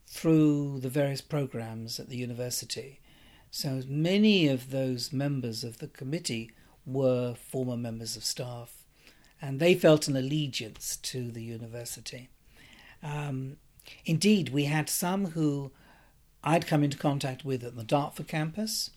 through 0.07 0.81
the 0.81 0.89
various 0.89 1.21
programs 1.21 2.01
at 2.01 2.09
the 2.09 2.17
university. 2.17 3.01
So 3.51 3.83
many 3.89 4.49
of 4.49 4.71
those 4.71 5.13
members 5.13 5.65
of 5.65 5.79
the 5.79 5.89
committee 5.89 6.53
were 6.87 7.35
former 7.35 7.77
members 7.77 8.17
of 8.17 8.25
staff, 8.25 8.85
and 9.43 9.59
they 9.59 9.75
felt 9.75 10.09
an 10.09 10.17
allegiance 10.17 10.97
to 10.97 11.31
the 11.31 11.43
university. 11.43 12.29
Um, 13.03 13.57
indeed, 14.05 14.51
we 14.51 14.65
had 14.65 14.89
some 14.89 15.27
who 15.27 15.73
I'd 16.43 16.67
come 16.67 16.83
into 16.83 16.97
contact 16.97 17.45
with 17.45 17.63
at 17.65 17.77
the 17.77 17.85
Dartford 17.85 18.29
campus, 18.29 18.91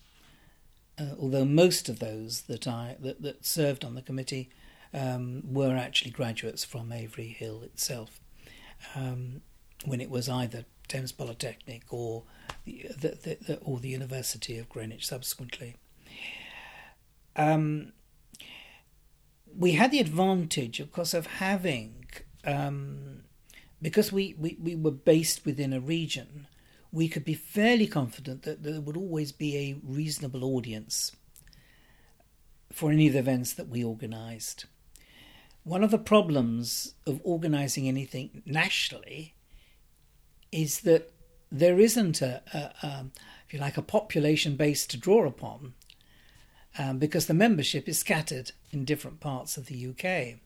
uh, 0.98 1.14
although 1.18 1.44
most 1.44 1.88
of 1.88 1.98
those 1.98 2.42
that 2.42 2.66
I 2.66 2.96
that, 3.00 3.22
that 3.22 3.44
served 3.44 3.84
on 3.84 3.94
the 3.94 4.02
committee 4.02 4.50
um, 4.92 5.42
were 5.44 5.76
actually 5.76 6.12
graduates 6.12 6.64
from 6.64 6.92
Avery 6.92 7.28
Hill 7.28 7.62
itself, 7.62 8.20
um, 8.94 9.42
when 9.84 10.00
it 10.00 10.08
was 10.08 10.28
either 10.28 10.64
Thames 10.88 11.12
Polytechnic 11.12 11.82
or 11.90 12.22
the, 12.64 12.86
the, 13.00 13.38
the, 13.46 13.58
or 13.62 13.80
the 13.80 13.88
University 13.88 14.58
of 14.58 14.68
Greenwich 14.68 15.06
subsequently. 15.06 15.76
Um, 17.36 17.92
we 19.56 19.72
had 19.72 19.90
the 19.90 20.00
advantage, 20.00 20.80
of 20.80 20.92
course, 20.92 21.14
of 21.14 21.26
having 21.26 22.06
um, 22.44 23.24
because 23.80 24.12
we, 24.12 24.34
we, 24.38 24.56
we 24.60 24.74
were 24.74 24.90
based 24.90 25.44
within 25.44 25.72
a 25.72 25.80
region 25.80 26.46
we 26.94 27.08
could 27.08 27.24
be 27.24 27.34
fairly 27.34 27.88
confident 27.88 28.44
that 28.44 28.62
there 28.62 28.80
would 28.80 28.96
always 28.96 29.32
be 29.32 29.56
a 29.56 29.76
reasonable 29.82 30.44
audience 30.44 31.10
for 32.72 32.92
any 32.92 33.08
of 33.08 33.14
the 33.14 33.18
events 33.18 33.52
that 33.52 33.68
we 33.68 33.84
organised. 33.84 34.66
One 35.64 35.82
of 35.82 35.90
the 35.90 35.98
problems 35.98 36.94
of 37.04 37.20
organising 37.24 37.88
anything 37.88 38.42
nationally 38.46 39.34
is 40.52 40.80
that 40.80 41.12
there 41.50 41.80
isn't 41.80 42.22
a, 42.22 42.42
a, 42.52 42.86
a 42.86 43.06
if 43.44 43.52
you 43.52 43.58
like, 43.58 43.76
a 43.76 43.82
population 43.82 44.54
base 44.54 44.86
to 44.86 44.96
draw 44.96 45.26
upon, 45.26 45.74
um, 46.78 46.98
because 46.98 47.26
the 47.26 47.34
membership 47.34 47.88
is 47.88 47.98
scattered 47.98 48.52
in 48.70 48.84
different 48.84 49.18
parts 49.18 49.56
of 49.56 49.66
the 49.66 49.88
UK. 49.88 50.38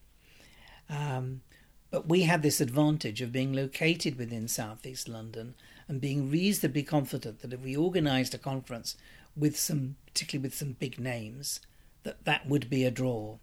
Um, 0.88 1.42
but 1.90 2.08
we 2.08 2.22
had 2.22 2.42
this 2.42 2.60
advantage 2.60 3.20
of 3.20 3.32
being 3.32 3.52
located 3.52 4.16
within 4.16 4.48
southeast 4.48 5.08
London 5.08 5.54
and 5.88 6.00
being 6.00 6.30
reasonably 6.30 6.82
confident 6.82 7.40
that 7.40 7.52
if 7.52 7.60
we 7.60 7.76
organised 7.76 8.34
a 8.34 8.38
conference 8.38 8.96
with 9.34 9.58
some, 9.58 9.96
particularly 10.06 10.42
with 10.42 10.54
some 10.54 10.72
big 10.72 10.98
names, 10.98 11.60
that 12.02 12.24
that 12.24 12.46
would 12.46 12.68
be 12.68 12.84
a 12.84 12.90
draw. 12.90 13.38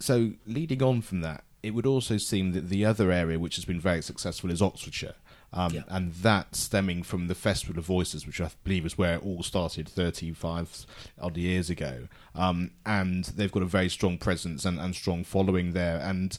So, 0.00 0.32
leading 0.46 0.82
on 0.82 1.00
from 1.02 1.22
that, 1.22 1.44
it 1.62 1.70
would 1.70 1.86
also 1.86 2.18
seem 2.18 2.52
that 2.52 2.68
the 2.68 2.84
other 2.84 3.10
area 3.10 3.38
which 3.38 3.56
has 3.56 3.64
been 3.64 3.80
very 3.80 4.02
successful 4.02 4.50
is 4.50 4.62
Oxfordshire. 4.62 5.14
Um, 5.52 5.72
yeah. 5.72 5.82
And 5.88 6.12
that 6.14 6.54
stemming 6.54 7.02
from 7.02 7.26
the 7.26 7.34
Festival 7.34 7.78
of 7.78 7.84
Voices, 7.86 8.26
which 8.26 8.40
I 8.40 8.50
believe 8.64 8.84
is 8.84 8.98
where 8.98 9.14
it 9.14 9.24
all 9.24 9.42
started 9.42 9.88
35 9.88 10.86
odd 11.20 11.36
years 11.36 11.70
ago. 11.70 12.08
Um, 12.34 12.72
and 12.84 13.24
they've 13.24 13.50
got 13.50 13.62
a 13.62 13.66
very 13.66 13.88
strong 13.88 14.18
presence 14.18 14.64
and, 14.64 14.78
and 14.78 14.94
strong 14.94 15.24
following 15.24 15.72
there. 15.72 15.98
And 15.98 16.36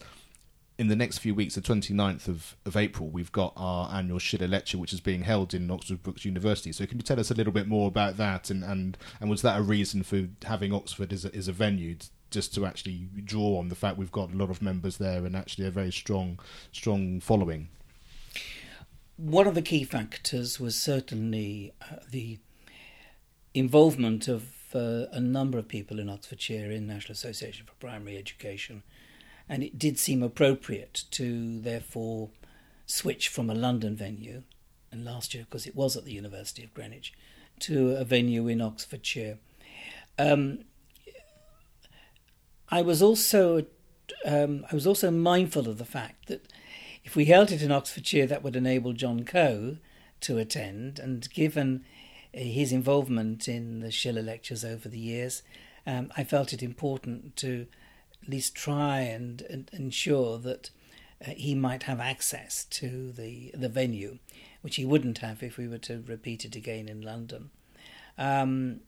in 0.79 0.87
the 0.87 0.95
next 0.95 1.17
few 1.17 1.35
weeks, 1.35 1.55
the 1.55 1.61
29th 1.61 2.29
of, 2.29 2.55
of 2.65 2.77
April, 2.77 3.09
we've 3.09 3.33
got 3.33 3.51
our 3.57 3.93
annual 3.93 4.17
Schiller 4.17 4.47
Lecture, 4.47 4.77
which 4.77 4.93
is 4.93 5.01
being 5.01 5.23
held 5.23 5.53
in 5.53 5.69
Oxford 5.69 6.01
Brookes 6.01 6.23
University. 6.23 6.71
So, 6.71 6.85
can 6.85 6.97
you 6.97 7.03
tell 7.03 7.19
us 7.19 7.29
a 7.29 7.33
little 7.33 7.51
bit 7.51 7.67
more 7.67 7.89
about 7.89 8.15
that? 8.15 8.49
And, 8.49 8.63
and, 8.63 8.97
and 9.19 9.29
was 9.29 9.41
that 9.41 9.59
a 9.59 9.61
reason 9.61 10.03
for 10.03 10.29
having 10.45 10.73
Oxford 10.73 11.11
as 11.11 11.25
a, 11.25 11.35
as 11.35 11.49
a 11.49 11.51
venue, 11.51 11.97
just 12.31 12.55
to 12.55 12.65
actually 12.65 13.09
draw 13.25 13.59
on 13.59 13.67
the 13.67 13.75
fact 13.75 13.97
we've 13.97 14.09
got 14.09 14.31
a 14.31 14.37
lot 14.37 14.49
of 14.49 14.61
members 14.61 14.97
there 14.97 15.25
and 15.25 15.35
actually 15.35 15.67
a 15.67 15.71
very 15.71 15.91
strong, 15.91 16.39
strong 16.71 17.19
following? 17.19 17.67
One 19.17 19.47
of 19.47 19.55
the 19.55 19.61
key 19.61 19.83
factors 19.83 20.61
was 20.61 20.81
certainly 20.81 21.73
uh, 21.81 21.97
the 22.09 22.39
involvement 23.53 24.29
of 24.29 24.53
uh, 24.73 25.07
a 25.11 25.19
number 25.19 25.57
of 25.57 25.67
people 25.67 25.99
in 25.99 26.09
Oxfordshire 26.09 26.71
in 26.71 26.87
National 26.87 27.11
Association 27.11 27.65
for 27.65 27.73
Primary 27.85 28.17
Education 28.17 28.83
and 29.49 29.63
it 29.63 29.79
did 29.79 29.97
seem 29.97 30.21
appropriate 30.21 31.03
to 31.11 31.59
therefore 31.59 32.29
switch 32.85 33.27
from 33.27 33.49
a 33.49 33.55
London 33.55 33.95
venue, 33.95 34.43
and 34.91 35.03
last 35.03 35.33
year, 35.33 35.43
because 35.43 35.65
it 35.65 35.75
was 35.75 35.97
at 35.97 36.05
the 36.05 36.13
University 36.13 36.63
of 36.63 36.73
Greenwich, 36.73 37.13
to 37.59 37.91
a 37.91 38.05
venue 38.05 38.47
in 38.47 38.61
Oxfordshire. 38.61 39.39
Um, 40.17 40.59
I 42.69 42.81
was 42.81 43.01
also 43.01 43.65
um, 44.25 44.65
I 44.71 44.75
was 44.75 44.85
also 44.85 45.11
mindful 45.11 45.67
of 45.67 45.77
the 45.77 45.85
fact 45.85 46.27
that 46.27 46.45
if 47.03 47.15
we 47.15 47.25
held 47.25 47.51
it 47.51 47.61
in 47.61 47.71
Oxfordshire, 47.71 48.27
that 48.27 48.43
would 48.43 48.55
enable 48.55 48.93
John 48.93 49.23
Coe 49.23 49.77
to 50.21 50.37
attend, 50.37 50.99
and 50.99 51.29
given 51.31 51.85
his 52.31 52.71
involvement 52.71 53.47
in 53.47 53.79
the 53.79 53.91
Schiller 53.91 54.21
lectures 54.21 54.63
over 54.63 54.87
the 54.87 54.99
years, 54.99 55.41
um, 55.87 56.11
I 56.15 56.23
felt 56.23 56.53
it 56.53 56.61
important 56.61 57.35
to 57.37 57.67
at 58.29 58.33
least 58.33 58.53
try 58.53 58.99
and, 58.99 59.41
and 59.49 59.71
ensure 59.73 60.37
that 60.37 60.69
uh, 61.25 61.31
he 61.31 61.55
might 61.55 61.83
have 61.83 61.99
access 61.99 62.63
to 62.65 63.11
the 63.11 63.51
the 63.55 63.67
venue, 63.67 64.19
which 64.61 64.75
he 64.75 64.85
wouldn't 64.85 65.17
have 65.17 65.41
if 65.41 65.57
we 65.57 65.67
were 65.67 65.79
to 65.79 66.03
repeat 66.05 66.45
it 66.45 66.55
again 66.55 66.87
in 66.87 67.01
London. 67.01 67.49
Um, 68.19 68.81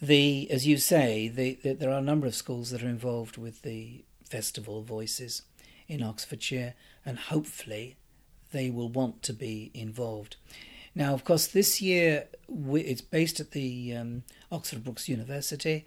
the 0.00 0.46
as 0.50 0.66
you 0.66 0.76
say, 0.76 1.28
the, 1.28 1.58
the, 1.62 1.72
there 1.72 1.90
are 1.90 1.98
a 1.98 2.02
number 2.02 2.26
of 2.26 2.34
schools 2.34 2.68
that 2.68 2.82
are 2.82 2.88
involved 2.88 3.38
with 3.38 3.62
the 3.62 4.04
festival 4.28 4.82
Voices 4.82 5.42
in 5.88 6.02
Oxfordshire, 6.02 6.74
and 7.06 7.18
hopefully 7.18 7.96
they 8.52 8.68
will 8.68 8.90
want 8.90 9.22
to 9.22 9.32
be 9.32 9.70
involved. 9.72 10.36
Now, 10.94 11.14
of 11.14 11.24
course, 11.24 11.46
this 11.46 11.80
year 11.80 12.28
it's 12.74 13.00
based 13.00 13.40
at 13.40 13.52
the 13.52 13.94
um, 13.96 14.24
Oxford 14.52 14.84
Brookes 14.84 15.08
University, 15.08 15.86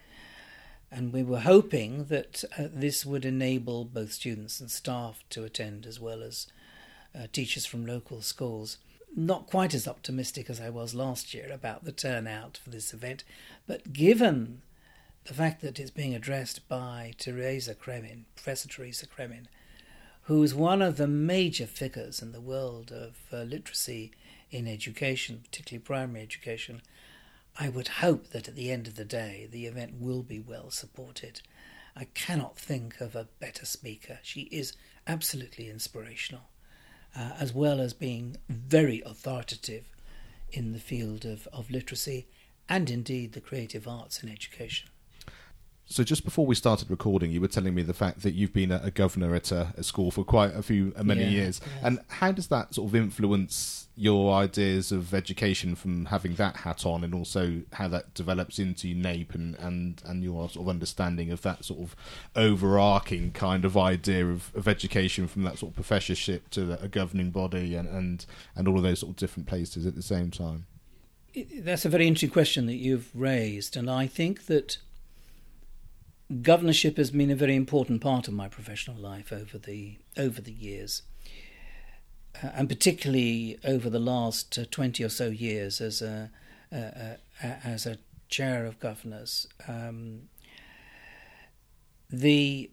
and 0.91 1.13
we 1.13 1.23
were 1.23 1.41
hoping 1.41 2.05
that 2.05 2.43
uh, 2.57 2.67
this 2.71 3.05
would 3.05 3.25
enable 3.25 3.85
both 3.85 4.11
students 4.11 4.59
and 4.59 4.71
staff 4.71 5.23
to 5.29 5.43
attend, 5.43 5.85
as 5.85 5.99
well 5.99 6.23
as 6.23 6.47
uh, 7.15 7.27
teachers 7.31 7.65
from 7.65 7.85
local 7.85 8.21
schools. 8.21 8.77
Not 9.15 9.47
quite 9.47 9.73
as 9.73 9.87
optimistic 9.87 10.49
as 10.49 10.61
I 10.61 10.69
was 10.69 10.93
last 10.93 11.33
year 11.33 11.49
about 11.51 11.83
the 11.83 11.91
turnout 11.91 12.57
for 12.57 12.69
this 12.69 12.93
event, 12.93 13.23
but 13.67 13.93
given 13.93 14.61
the 15.25 15.33
fact 15.33 15.61
that 15.61 15.79
it's 15.79 15.91
being 15.91 16.15
addressed 16.15 16.67
by 16.67 17.13
Teresa 17.17 17.75
Cremin, 17.75 18.23
Professor 18.35 18.67
Teresa 18.67 19.05
Cremin, 19.05 19.47
who 20.23 20.41
is 20.43 20.53
one 20.53 20.81
of 20.81 20.97
the 20.97 21.07
major 21.07 21.65
figures 21.65 22.21
in 22.21 22.31
the 22.31 22.41
world 22.41 22.91
of 22.91 23.15
uh, 23.33 23.43
literacy 23.43 24.11
in 24.51 24.67
education, 24.67 25.41
particularly 25.43 25.83
primary 25.83 26.21
education, 26.21 26.81
I 27.57 27.69
would 27.69 27.87
hope 27.87 28.29
that 28.29 28.47
at 28.47 28.55
the 28.55 28.71
end 28.71 28.87
of 28.87 28.95
the 28.95 29.05
day 29.05 29.47
the 29.49 29.65
event 29.65 29.95
will 29.99 30.23
be 30.23 30.39
well 30.39 30.71
supported. 30.71 31.41
I 31.95 32.05
cannot 32.05 32.57
think 32.57 33.01
of 33.01 33.15
a 33.15 33.27
better 33.39 33.65
speaker. 33.65 34.19
She 34.23 34.41
is 34.43 34.73
absolutely 35.07 35.69
inspirational, 35.69 36.49
uh, 37.15 37.31
as 37.39 37.53
well 37.53 37.81
as 37.81 37.93
being 37.93 38.37
very 38.47 39.01
authoritative 39.05 39.85
in 40.51 40.73
the 40.73 40.79
field 40.79 41.25
of, 41.25 41.47
of 41.51 41.69
literacy 41.69 42.27
and 42.67 42.89
indeed 42.89 43.33
the 43.33 43.41
creative 43.41 43.87
arts 43.87 44.23
in 44.23 44.29
education. 44.29 44.89
So 45.91 46.03
just 46.03 46.23
before 46.23 46.45
we 46.45 46.53
started 46.53 46.91
recording, 46.91 47.31
you 47.31 47.41
were 47.41 47.47
telling 47.47 47.73
me 47.73 47.81
the 47.81 47.95
fact 47.95 48.21
that 48.21 48.35
you've 48.35 48.53
been 48.53 48.71
a, 48.71 48.91
governor 48.91 49.33
at 49.33 49.51
a, 49.51 49.73
a, 49.75 49.81
school 49.81 50.11
for 50.11 50.23
quite 50.23 50.55
a 50.55 50.61
few, 50.61 50.93
uh, 50.95 51.03
many 51.03 51.23
yeah, 51.23 51.29
years, 51.29 51.61
yeah. 51.65 51.87
and 51.87 51.99
how 52.09 52.31
does 52.31 52.47
that 52.49 52.75
sort 52.75 52.89
of 52.89 52.95
influence 52.95 53.87
your 53.95 54.35
ideas 54.35 54.91
of 54.91 55.15
education 55.15 55.73
from 55.73 56.05
having 56.05 56.35
that 56.35 56.57
hat 56.57 56.85
on, 56.85 57.03
and 57.03 57.15
also 57.15 57.63
how 57.73 57.87
that 57.87 58.13
develops 58.13 58.59
into 58.59 58.93
NAPE 58.93 59.33
and 59.33 59.55
and 59.55 60.03
and 60.05 60.23
your 60.23 60.47
sort 60.47 60.65
of 60.65 60.69
understanding 60.69 61.31
of 61.31 61.41
that 61.41 61.65
sort 61.65 61.79
of 61.79 61.95
overarching 62.35 63.31
kind 63.31 63.65
of 63.65 63.75
idea 63.75 64.27
of, 64.27 64.51
of 64.55 64.67
education 64.67 65.27
from 65.27 65.41
that 65.41 65.57
sort 65.57 65.71
of 65.71 65.75
professorship 65.75 66.51
to 66.51 66.79
a 66.83 66.87
governing 66.87 67.31
body 67.31 67.73
and 67.73 67.89
and 67.89 68.27
and 68.55 68.67
all 68.67 68.77
of 68.77 68.83
those 68.83 68.99
sort 68.99 69.09
of 69.09 69.15
different 69.15 69.47
places 69.47 69.87
at 69.87 69.95
the 69.95 70.03
same 70.03 70.29
time. 70.29 70.67
That's 71.55 71.85
a 71.85 71.89
very 71.89 72.05
interesting 72.05 72.29
question 72.29 72.67
that 72.67 72.75
you've 72.75 73.09
raised, 73.15 73.75
and 73.75 73.89
I 73.89 74.05
think 74.05 74.45
that 74.45 74.77
governorship 76.41 76.97
has 76.97 77.11
been 77.11 77.31
a 77.31 77.35
very 77.35 77.55
important 77.55 78.01
part 78.01 78.27
of 78.27 78.33
my 78.33 78.47
professional 78.47 78.97
life 78.97 79.33
over 79.33 79.57
the 79.57 79.97
over 80.17 80.41
the 80.41 80.51
years, 80.51 81.01
uh, 82.43 82.49
and 82.53 82.69
particularly 82.69 83.57
over 83.63 83.89
the 83.89 83.99
last 83.99 84.57
uh, 84.57 84.65
twenty 84.69 85.03
or 85.03 85.09
so 85.09 85.27
years 85.27 85.81
as 85.81 86.01
a 86.01 86.29
uh, 86.71 86.75
uh 86.75 87.15
as 87.41 87.85
a 87.85 87.97
chair 88.27 88.65
of 88.65 88.79
governors. 88.79 89.47
Um, 89.67 90.29
the 92.09 92.69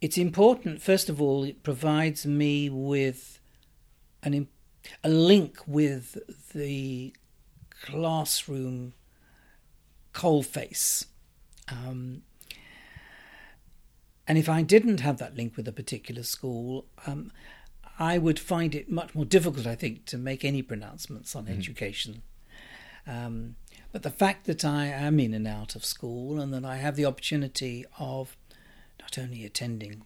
it's 0.00 0.16
important. 0.16 0.80
First 0.80 1.08
of 1.08 1.20
all, 1.20 1.44
it 1.44 1.62
provides 1.62 2.24
me 2.24 2.70
with 2.70 3.40
an 4.22 4.48
a 5.02 5.08
link 5.08 5.58
with 5.66 6.16
the 6.54 7.14
classroom 7.82 8.94
coalface 10.14 11.06
um, 11.70 12.22
and 14.26 14.38
if 14.38 14.48
I 14.48 14.62
didn't 14.62 15.00
have 15.00 15.18
that 15.18 15.36
link 15.36 15.56
with 15.56 15.66
a 15.66 15.72
particular 15.72 16.22
school, 16.22 16.86
um, 17.06 17.32
I 17.98 18.16
would 18.16 18.38
find 18.38 18.74
it 18.74 18.90
much 18.90 19.14
more 19.14 19.24
difficult, 19.24 19.66
I 19.66 19.74
think, 19.74 20.04
to 20.06 20.18
make 20.18 20.44
any 20.44 20.62
pronouncements 20.62 21.34
on 21.34 21.46
mm. 21.46 21.56
education. 21.58 22.22
Um, 23.06 23.56
but 23.92 24.02
the 24.02 24.10
fact 24.10 24.46
that 24.46 24.64
I 24.64 24.86
am 24.86 25.18
in 25.18 25.34
and 25.34 25.48
out 25.48 25.74
of 25.74 25.84
school 25.84 26.40
and 26.40 26.52
that 26.54 26.64
I 26.64 26.76
have 26.76 26.96
the 26.96 27.06
opportunity 27.06 27.84
of 27.98 28.36
not 29.00 29.18
only 29.18 29.44
attending 29.44 30.02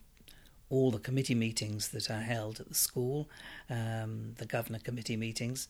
all 0.70 0.90
the 0.90 0.98
committee 0.98 1.34
meetings 1.34 1.88
that 1.88 2.10
are 2.10 2.22
held 2.22 2.60
at 2.60 2.68
the 2.68 2.74
school, 2.74 3.28
um, 3.68 4.34
the 4.38 4.46
governor 4.46 4.78
committee 4.78 5.16
meetings, 5.16 5.68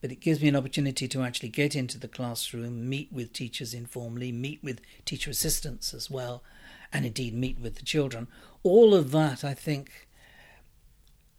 but 0.00 0.10
it 0.10 0.20
gives 0.20 0.40
me 0.40 0.48
an 0.48 0.56
opportunity 0.56 1.06
to 1.08 1.22
actually 1.22 1.50
get 1.50 1.74
into 1.76 1.98
the 1.98 2.08
classroom, 2.08 2.88
meet 2.88 3.12
with 3.12 3.32
teachers 3.32 3.74
informally, 3.74 4.32
meet 4.32 4.62
with 4.62 4.80
teacher 5.04 5.30
assistants 5.30 5.92
as 5.92 6.10
well, 6.10 6.42
and 6.92 7.04
indeed 7.04 7.34
meet 7.34 7.58
with 7.60 7.76
the 7.76 7.84
children. 7.84 8.26
All 8.62 8.94
of 8.94 9.10
that, 9.10 9.44
I 9.44 9.54
think, 9.54 10.08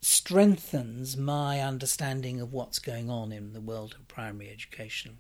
strengthens 0.02 1.18
my 1.18 1.60
understanding 1.60 2.40
of 2.42 2.54
what's 2.54 2.80
going 2.80 3.10
on 3.10 3.32
in 3.32 3.54
the 3.54 3.62
world 3.62 3.96
of 3.96 4.08
primary 4.08 4.50
education. 4.50 5.20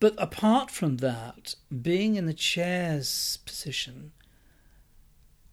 But 0.00 0.14
apart 0.18 0.70
from 0.70 0.98
that, 0.98 1.54
being 1.82 2.16
in 2.16 2.26
the 2.26 2.34
chair's 2.34 3.38
position 3.46 4.12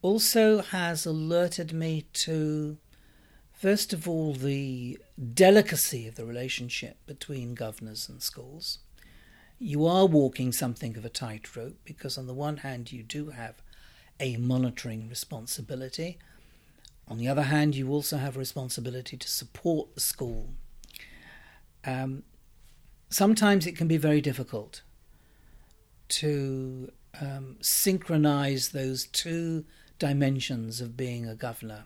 also 0.01 0.61
has 0.61 1.05
alerted 1.05 1.71
me 1.71 2.07
to 2.13 2.77
First 3.61 3.93
of 3.93 4.09
all, 4.09 4.33
the 4.33 4.97
delicacy 5.35 6.07
of 6.07 6.15
the 6.15 6.25
relationship 6.25 6.97
between 7.05 7.53
governors 7.53 8.09
and 8.09 8.19
schools. 8.19 8.79
You 9.59 9.85
are 9.85 10.07
walking 10.07 10.51
something 10.51 10.97
of 10.97 11.05
a 11.05 11.09
tightrope 11.09 11.77
because, 11.85 12.17
on 12.17 12.25
the 12.25 12.33
one 12.33 12.57
hand, 12.57 12.91
you 12.91 13.03
do 13.03 13.29
have 13.29 13.61
a 14.19 14.37
monitoring 14.37 15.07
responsibility. 15.07 16.17
On 17.07 17.19
the 17.19 17.27
other 17.27 17.43
hand, 17.43 17.75
you 17.75 17.91
also 17.91 18.17
have 18.17 18.35
a 18.35 18.39
responsibility 18.39 19.15
to 19.15 19.27
support 19.27 19.93
the 19.93 20.01
school. 20.01 20.55
Um, 21.85 22.23
sometimes 23.11 23.67
it 23.67 23.77
can 23.77 23.87
be 23.87 23.97
very 23.97 24.21
difficult 24.21 24.81
to 26.07 26.91
um, 27.21 27.57
synchronize 27.61 28.69
those 28.69 29.05
two 29.05 29.65
dimensions 29.99 30.81
of 30.81 30.97
being 30.97 31.27
a 31.27 31.35
governor. 31.35 31.85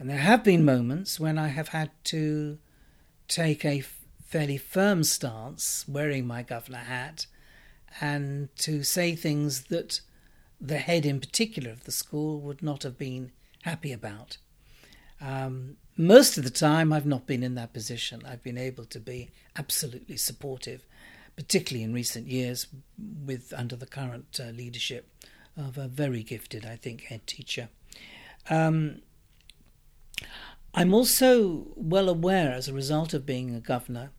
And 0.00 0.08
there 0.08 0.16
have 0.16 0.42
been 0.42 0.64
moments 0.64 1.20
when 1.20 1.36
I 1.36 1.48
have 1.48 1.68
had 1.68 1.90
to 2.04 2.58
take 3.28 3.66
a 3.66 3.84
fairly 4.24 4.56
firm 4.56 5.04
stance, 5.04 5.84
wearing 5.86 6.26
my 6.26 6.42
governor 6.42 6.78
hat, 6.78 7.26
and 8.00 8.48
to 8.56 8.82
say 8.82 9.14
things 9.14 9.64
that 9.64 10.00
the 10.58 10.78
head 10.78 11.04
in 11.04 11.20
particular 11.20 11.70
of 11.70 11.84
the 11.84 11.92
school 11.92 12.40
would 12.40 12.62
not 12.62 12.82
have 12.82 12.96
been 12.96 13.32
happy 13.62 13.92
about. 13.92 14.38
Um, 15.20 15.76
most 15.98 16.38
of 16.38 16.44
the 16.44 16.50
time, 16.50 16.94
I've 16.94 17.04
not 17.04 17.26
been 17.26 17.42
in 17.42 17.54
that 17.56 17.74
position. 17.74 18.22
I've 18.24 18.42
been 18.42 18.56
able 18.56 18.86
to 18.86 19.00
be 19.00 19.30
absolutely 19.54 20.16
supportive, 20.16 20.86
particularly 21.36 21.84
in 21.84 21.92
recent 21.92 22.26
years, 22.26 22.68
with 22.98 23.52
under 23.54 23.76
the 23.76 23.86
current 23.86 24.40
uh, 24.42 24.44
leadership 24.44 25.10
of 25.58 25.76
a 25.76 25.88
very 25.88 26.22
gifted, 26.22 26.64
I 26.64 26.76
think, 26.76 27.02
head 27.02 27.26
teacher. 27.26 27.68
Um, 28.48 29.02
I'm 30.72 30.94
also 30.94 31.66
well 31.74 32.08
aware, 32.08 32.52
as 32.52 32.68
a 32.68 32.72
result 32.72 33.12
of 33.12 33.26
being 33.26 33.54
a 33.54 33.60
governor, 33.60 34.10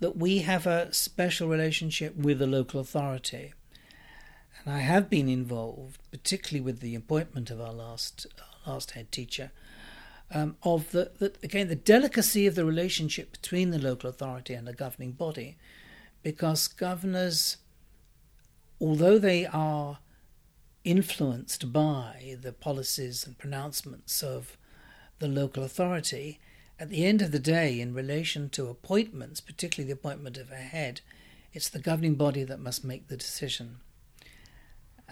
that 0.00 0.16
we 0.16 0.38
have 0.38 0.66
a 0.66 0.92
special 0.92 1.48
relationship 1.48 2.16
with 2.16 2.38
the 2.38 2.46
local 2.46 2.80
authority. 2.80 3.52
And 4.58 4.74
I 4.74 4.80
have 4.80 5.08
been 5.08 5.28
involved, 5.28 5.98
particularly 6.10 6.60
with 6.60 6.80
the 6.80 6.94
appointment 6.94 7.50
of 7.50 7.60
our 7.60 7.72
last 7.72 8.26
our 8.66 8.74
last 8.74 8.92
head 8.92 9.10
teacher, 9.10 9.50
um, 10.30 10.56
of 10.62 10.90
the, 10.90 11.10
the 11.18 11.32
again 11.42 11.68
the 11.68 11.74
delicacy 11.74 12.46
of 12.46 12.54
the 12.54 12.64
relationship 12.64 13.32
between 13.32 13.70
the 13.70 13.78
local 13.78 14.10
authority 14.10 14.54
and 14.54 14.66
the 14.66 14.72
governing 14.72 15.12
body, 15.12 15.56
because 16.22 16.68
governors, 16.68 17.56
although 18.80 19.18
they 19.18 19.46
are 19.46 19.98
influenced 20.84 21.72
by 21.72 22.36
the 22.40 22.52
policies 22.52 23.26
and 23.26 23.38
pronouncements 23.38 24.22
of 24.22 24.56
the 25.22 25.28
local 25.28 25.62
authority. 25.62 26.40
At 26.80 26.90
the 26.90 27.06
end 27.06 27.22
of 27.22 27.30
the 27.30 27.38
day, 27.38 27.80
in 27.80 27.94
relation 27.94 28.50
to 28.50 28.68
appointments, 28.68 29.40
particularly 29.40 29.86
the 29.86 29.98
appointment 29.98 30.36
of 30.36 30.50
a 30.50 30.56
head, 30.56 31.00
it's 31.52 31.68
the 31.68 31.78
governing 31.78 32.16
body 32.16 32.42
that 32.42 32.58
must 32.58 32.84
make 32.84 33.06
the 33.06 33.16
decision. 33.16 33.76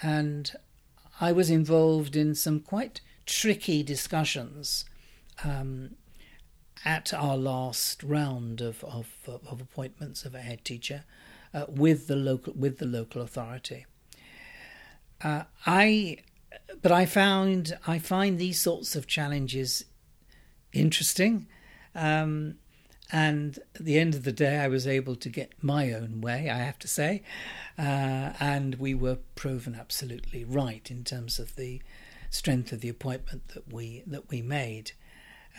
And 0.02 0.52
I 1.20 1.30
was 1.30 1.48
involved 1.48 2.16
in 2.16 2.34
some 2.34 2.58
quite 2.58 3.00
tricky 3.24 3.84
discussions 3.84 4.84
um, 5.44 5.94
at 6.84 7.14
our 7.14 7.36
last 7.36 8.02
round 8.02 8.60
of, 8.60 8.82
of, 8.82 9.06
of, 9.28 9.60
appointments 9.60 10.24
of 10.24 10.34
a 10.34 10.40
head 10.40 10.64
teacher 10.64 11.04
uh, 11.54 11.66
with 11.68 12.08
the 12.08 12.16
local 12.16 12.52
with 12.54 12.78
the 12.78 12.86
local 12.86 13.22
authority. 13.22 13.86
Uh, 15.22 15.44
I, 15.66 16.18
but 16.82 16.90
I 16.90 17.06
found 17.06 17.78
I 17.86 17.98
find 18.00 18.38
these 18.38 18.60
sorts 18.60 18.96
of 18.96 19.06
challenges 19.06 19.84
interesting. 20.72 21.46
Um, 21.94 22.56
and 23.12 23.58
at 23.74 23.84
the 23.84 23.98
end 23.98 24.14
of 24.14 24.22
the 24.24 24.32
day, 24.32 24.58
I 24.58 24.68
was 24.68 24.86
able 24.86 25.16
to 25.16 25.28
get 25.28 25.52
my 25.60 25.92
own 25.92 26.20
way, 26.20 26.48
I 26.48 26.58
have 26.58 26.78
to 26.80 26.88
say. 26.88 27.22
Uh, 27.78 28.32
and 28.38 28.76
we 28.76 28.94
were 28.94 29.18
proven 29.34 29.74
absolutely 29.74 30.44
right 30.44 30.88
in 30.90 31.02
terms 31.02 31.38
of 31.38 31.56
the 31.56 31.82
strength 32.30 32.72
of 32.72 32.80
the 32.80 32.88
appointment 32.88 33.48
that 33.48 33.72
we 33.72 34.04
that 34.06 34.30
we 34.30 34.42
made. 34.42 34.92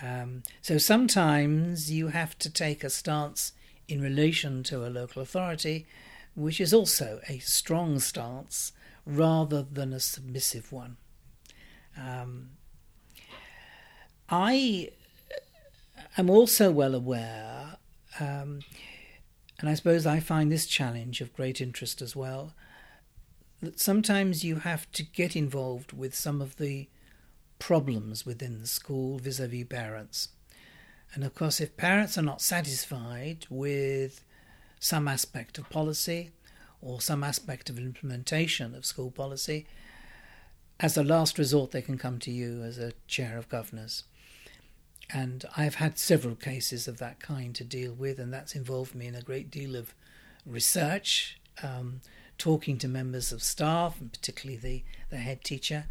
Um, 0.02 0.44
so 0.62 0.78
sometimes 0.78 1.92
you 1.92 2.08
have 2.08 2.38
to 2.40 2.50
take 2.50 2.84
a 2.84 2.90
stance 2.90 3.52
in 3.88 4.02
relation 4.02 4.64
to 4.64 4.86
a 4.86 4.90
local 4.90 5.22
authority, 5.22 5.86
which 6.34 6.62
is 6.62 6.74
also 6.74 7.20
a 7.28 7.40
strong 7.40 8.00
stance 8.00 8.72
rather 9.06 9.62
than 9.62 9.92
a 9.92 10.00
submissive 10.00 10.72
one. 10.72 10.96
Um, 11.98 12.52
I 14.30 14.92
am 16.18 16.30
also 16.30 16.72
well 16.72 16.96
aware, 16.96 17.78
um, 18.20 18.62
and 19.60 19.70
I 19.70 19.74
suppose 19.74 20.06
I 20.06 20.20
find 20.20 20.52
this 20.52 20.66
challenge 20.66 21.22
of 21.22 21.34
great 21.34 21.62
interest 21.62 22.02
as 22.02 22.16
well, 22.16 22.54
that 23.62 23.80
sometimes 23.80 24.44
you 24.44 24.58
have 24.58 24.92
to 24.94 25.04
get 25.04 25.36
involved 25.36 25.94
with 25.94 26.16
some 26.16 26.42
of 26.42 26.58
the 26.58 26.88
problems 27.60 28.26
within 28.26 28.60
the 28.60 28.68
school 28.68 29.20
vis 29.20 29.40
a 29.40 29.48
vis 29.48 29.66
parents. 29.66 30.30
And 31.14 31.24
of 31.24 31.36
course, 31.36 31.62
if 31.62 31.78
parents 31.78 32.18
are 32.18 32.24
not 32.24 32.42
satisfied 32.42 33.46
with 33.50 34.24
some 34.80 35.08
aspect 35.08 35.58
of 35.58 35.70
policy 35.70 36.32
or 36.82 37.02
some 37.02 37.24
aspect 37.24 37.70
of 37.70 37.78
implementation 37.78 38.74
of 38.74 38.86
school 38.86 39.12
policy, 39.12 39.68
as 40.80 40.98
a 40.98 41.04
last 41.04 41.38
resort, 41.38 41.72
they 41.72 41.82
can 41.82 41.98
come 41.98 42.18
to 42.20 42.32
you 42.32 42.64
as 42.64 42.80
a 42.80 42.94
chair 43.08 43.38
of 43.38 43.48
governors. 43.50 44.06
And 45.14 45.46
I've 45.58 45.76
had 45.76 45.98
several 45.98 46.36
cases 46.36 46.88
of 46.88 46.98
that 47.00 47.20
kind 47.20 47.54
to 47.56 47.64
deal 47.64 47.94
with, 47.94 48.20
and 48.20 48.34
that's 48.34 48.56
involved 48.56 48.96
me 48.96 49.08
in 49.08 49.16
a 49.16 49.22
great 49.22 49.52
deal 49.52 49.76
of 49.76 49.94
research, 50.46 51.40
um, 51.62 52.02
talking 52.38 52.78
to 52.78 52.88
members 52.88 53.32
of 53.32 53.44
staff, 53.44 54.00
and 54.00 54.12
particularly 54.12 54.58
the, 54.58 54.84
the 55.10 55.18
head 55.18 55.44
teacher, 55.44 55.86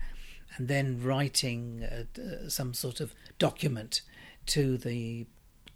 and 0.56 0.68
then 0.68 1.02
writing 1.02 1.85
uh, 1.85 2.20
uh, 2.20 2.48
some 2.48 2.74
sort 2.74 3.00
of 3.00 3.14
document 3.38 4.02
to 4.46 4.76
the 4.78 5.26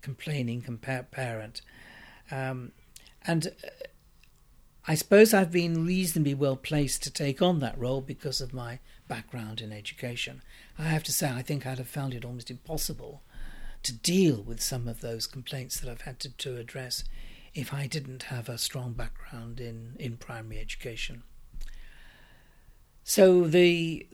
complaining 0.01 0.63
parent. 1.11 1.61
Um, 2.31 2.73
and 3.27 3.47
uh, 3.47 3.69
I 4.87 4.95
suppose 4.95 5.33
I've 5.33 5.53
been 5.53 5.87
reasonably 5.87 6.35
well 6.35 6.57
placed 6.57 7.03
to 7.05 7.11
take 7.11 7.41
on 7.41 7.61
that 7.61 7.79
role 7.79 8.01
because 8.01 8.41
of 8.41 8.53
my 8.53 8.81
background 9.09 9.61
in 9.61 9.73
education. 9.73 10.43
I 10.79 10.85
have 10.85 11.05
to 11.05 11.13
say, 11.13 11.31
I 11.31 11.43
think 11.43 11.67
I'd 11.67 11.79
have 11.79 11.89
found 11.89 12.15
it 12.15 12.25
almost 12.25 12.51
impossible 12.51 13.23
to 13.85 13.93
deal 13.93 14.43
with 14.43 14.61
some 14.61 14.89
of 14.89 15.01
those 15.01 15.27
complaints 15.27 15.81
that 15.81 15.91
I've 15.91 16.03
had 16.03 16.19
to, 16.21 16.31
to 16.31 16.57
address 16.57 17.05
if 17.55 17.73
I 17.73 17.87
didn't 17.87 18.25
have 18.25 18.49
a 18.49 18.59
strong 18.59 18.93
background 18.95 19.61
in, 19.61 19.97
in 19.99 20.17
primary 20.17 20.61
education. 20.61 21.23
So 23.05 23.45
the 23.45 24.07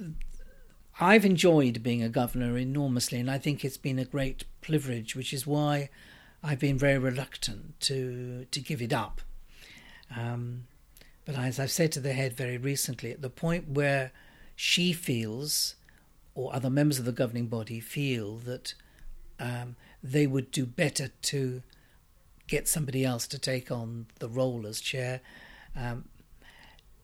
I've 1.01 1.25
enjoyed 1.25 1.83
being 1.83 2.03
a 2.03 2.11
governor 2.11 2.59
enormously, 2.59 3.19
and 3.19 3.31
I 3.31 3.39
think 3.39 3.65
it's 3.65 3.79
been 3.79 3.99
a 3.99 4.05
great 4.05 4.45
privilege, 4.61 5.17
which 5.17 5.33
is 5.33 5.47
why 5.47 5.89
I've 6.43 6.59
been 6.59 6.77
very 6.77 6.99
reluctant 6.99 7.81
to 7.81 8.47
to 8.51 8.61
give 8.61 8.83
it 8.83 8.93
up. 8.93 9.23
Um, 10.15 10.65
but 11.25 11.37
as 11.37 11.61
I've 11.61 11.71
said 11.71 11.93
to 11.93 12.01
the 12.01 12.13
head 12.13 12.35
very 12.35 12.59
recently, 12.59 13.13
at 13.13 13.23
the 13.23 13.31
point 13.31 13.69
where 13.69 14.13
she 14.57 14.93
feels, 14.93 15.77
or 16.35 16.55
other 16.55 16.69
members 16.69 16.99
of 16.99 17.05
the 17.05 17.13
governing 17.13 17.47
body 17.47 17.81
feel 17.81 18.37
that 18.39 18.75
um, 19.41 19.77
they 20.03 20.27
would 20.27 20.51
do 20.51 20.67
better 20.67 21.09
to 21.23 21.63
get 22.47 22.69
somebody 22.69 23.05
else 23.05 23.27
to 23.29 23.39
take 23.39 23.71
on 23.71 24.07
the 24.19 24.29
role 24.29 24.67
as 24.67 24.81
chair, 24.81 25.21
um, 25.77 26.05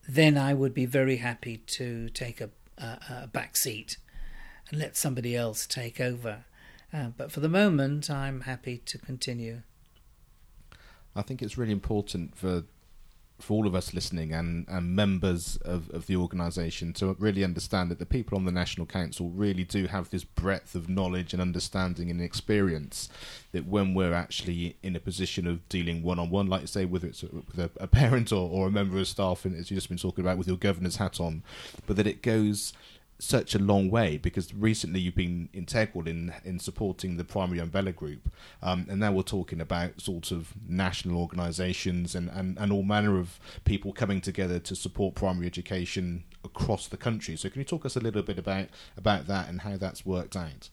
then 0.08 0.36
I 0.36 0.54
would 0.54 0.74
be 0.74 0.86
very 0.86 1.16
happy 1.16 1.58
to 1.58 2.08
take 2.10 2.40
a, 2.40 2.50
a, 2.78 2.98
a 3.22 3.26
back 3.26 3.56
seat 3.56 3.96
and 4.70 4.78
let 4.78 4.96
somebody 4.96 5.34
else 5.34 5.66
take 5.66 6.00
over. 6.00 6.44
Uh, 6.92 7.08
but 7.16 7.32
for 7.32 7.40
the 7.40 7.48
moment, 7.48 8.10
I'm 8.10 8.42
happy 8.42 8.78
to 8.86 8.98
continue. 8.98 9.62
I 11.14 11.22
think 11.22 11.42
it's 11.42 11.56
really 11.56 11.72
important 11.72 12.36
for 12.36 12.64
for 13.38 13.54
all 13.54 13.66
of 13.66 13.74
us 13.74 13.92
listening 13.92 14.32
and, 14.32 14.66
and 14.68 14.96
members 14.96 15.56
of, 15.58 15.90
of 15.90 16.06
the 16.06 16.16
organisation 16.16 16.92
to 16.94 17.14
really 17.18 17.44
understand 17.44 17.90
that 17.90 17.98
the 17.98 18.06
people 18.06 18.36
on 18.36 18.44
the 18.44 18.52
National 18.52 18.86
Council 18.86 19.28
really 19.28 19.64
do 19.64 19.86
have 19.86 20.08
this 20.10 20.24
breadth 20.24 20.74
of 20.74 20.88
knowledge 20.88 21.32
and 21.32 21.42
understanding 21.42 22.10
and 22.10 22.20
experience 22.20 23.08
that 23.52 23.66
when 23.66 23.94
we're 23.94 24.14
actually 24.14 24.76
in 24.82 24.96
a 24.96 25.00
position 25.00 25.46
of 25.46 25.66
dealing 25.68 26.02
one 26.02 26.18
on 26.18 26.30
one, 26.30 26.46
like 26.46 26.62
you 26.62 26.66
say, 26.66 26.84
whether 26.86 27.06
it's 27.06 27.22
with 27.22 27.58
a, 27.58 27.70
a 27.78 27.86
parent 27.86 28.32
or, 28.32 28.48
or 28.50 28.68
a 28.68 28.70
member 28.70 28.98
of 28.98 29.06
staff, 29.06 29.44
and 29.44 29.54
as 29.54 29.70
you've 29.70 29.76
just 29.76 29.88
been 29.88 29.98
talking 29.98 30.24
about 30.24 30.38
with 30.38 30.48
your 30.48 30.56
governor's 30.56 30.96
hat 30.96 31.20
on, 31.20 31.42
but 31.86 31.96
that 31.96 32.06
it 32.06 32.22
goes 32.22 32.72
such 33.18 33.54
a 33.54 33.58
long 33.58 33.90
way 33.90 34.18
because 34.18 34.52
recently 34.52 35.00
you've 35.00 35.14
been 35.14 35.48
integral 35.52 36.06
in 36.06 36.34
in 36.44 36.58
supporting 36.58 37.16
the 37.16 37.24
primary 37.24 37.58
umbrella 37.58 37.92
group. 37.92 38.30
Um, 38.62 38.86
and 38.90 39.00
now 39.00 39.12
we're 39.12 39.22
talking 39.22 39.60
about 39.60 40.00
sort 40.00 40.30
of 40.30 40.52
national 40.68 41.18
organisations 41.18 42.14
and, 42.14 42.28
and, 42.30 42.58
and 42.58 42.72
all 42.72 42.82
manner 42.82 43.18
of 43.18 43.40
people 43.64 43.92
coming 43.92 44.20
together 44.20 44.58
to 44.58 44.76
support 44.76 45.14
primary 45.14 45.46
education 45.46 46.24
across 46.44 46.88
the 46.88 46.96
country. 46.96 47.36
So 47.36 47.48
can 47.48 47.60
you 47.60 47.64
talk 47.64 47.86
us 47.86 47.96
a 47.96 48.00
little 48.00 48.22
bit 48.22 48.38
about 48.38 48.68
about 48.96 49.26
that 49.28 49.48
and 49.48 49.62
how 49.62 49.76
that's 49.76 50.04
worked 50.04 50.36
out? 50.36 50.68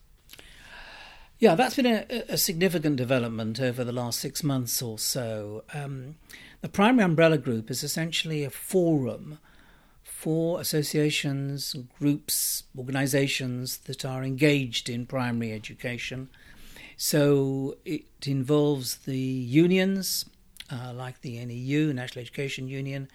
Yeah 1.39 1.55
that's 1.55 1.75
been 1.75 1.85
a, 1.85 2.05
a 2.29 2.37
significant 2.37 2.97
development 2.97 3.59
over 3.61 3.83
the 3.83 3.93
last 3.93 4.19
six 4.19 4.43
months 4.43 4.81
or 4.81 4.99
so. 4.99 5.63
Um, 5.73 6.15
the 6.61 6.69
primary 6.69 7.05
umbrella 7.05 7.37
group 7.37 7.71
is 7.71 7.83
essentially 7.83 8.43
a 8.43 8.49
forum 8.49 9.39
for 10.23 10.61
associations, 10.61 11.75
groups, 11.99 12.63
organisations 12.77 13.79
that 13.79 14.05
are 14.05 14.23
engaged 14.23 14.87
in 14.87 15.05
primary 15.05 15.51
education. 15.51 16.29
So 16.95 17.75
it 17.83 18.05
involves 18.25 18.95
the 18.99 19.17
unions, 19.17 20.23
uh, 20.71 20.93
like 20.93 21.19
the 21.19 21.43
NEU, 21.45 21.91
National 21.91 22.21
Education 22.21 22.69
Union, 22.69 23.09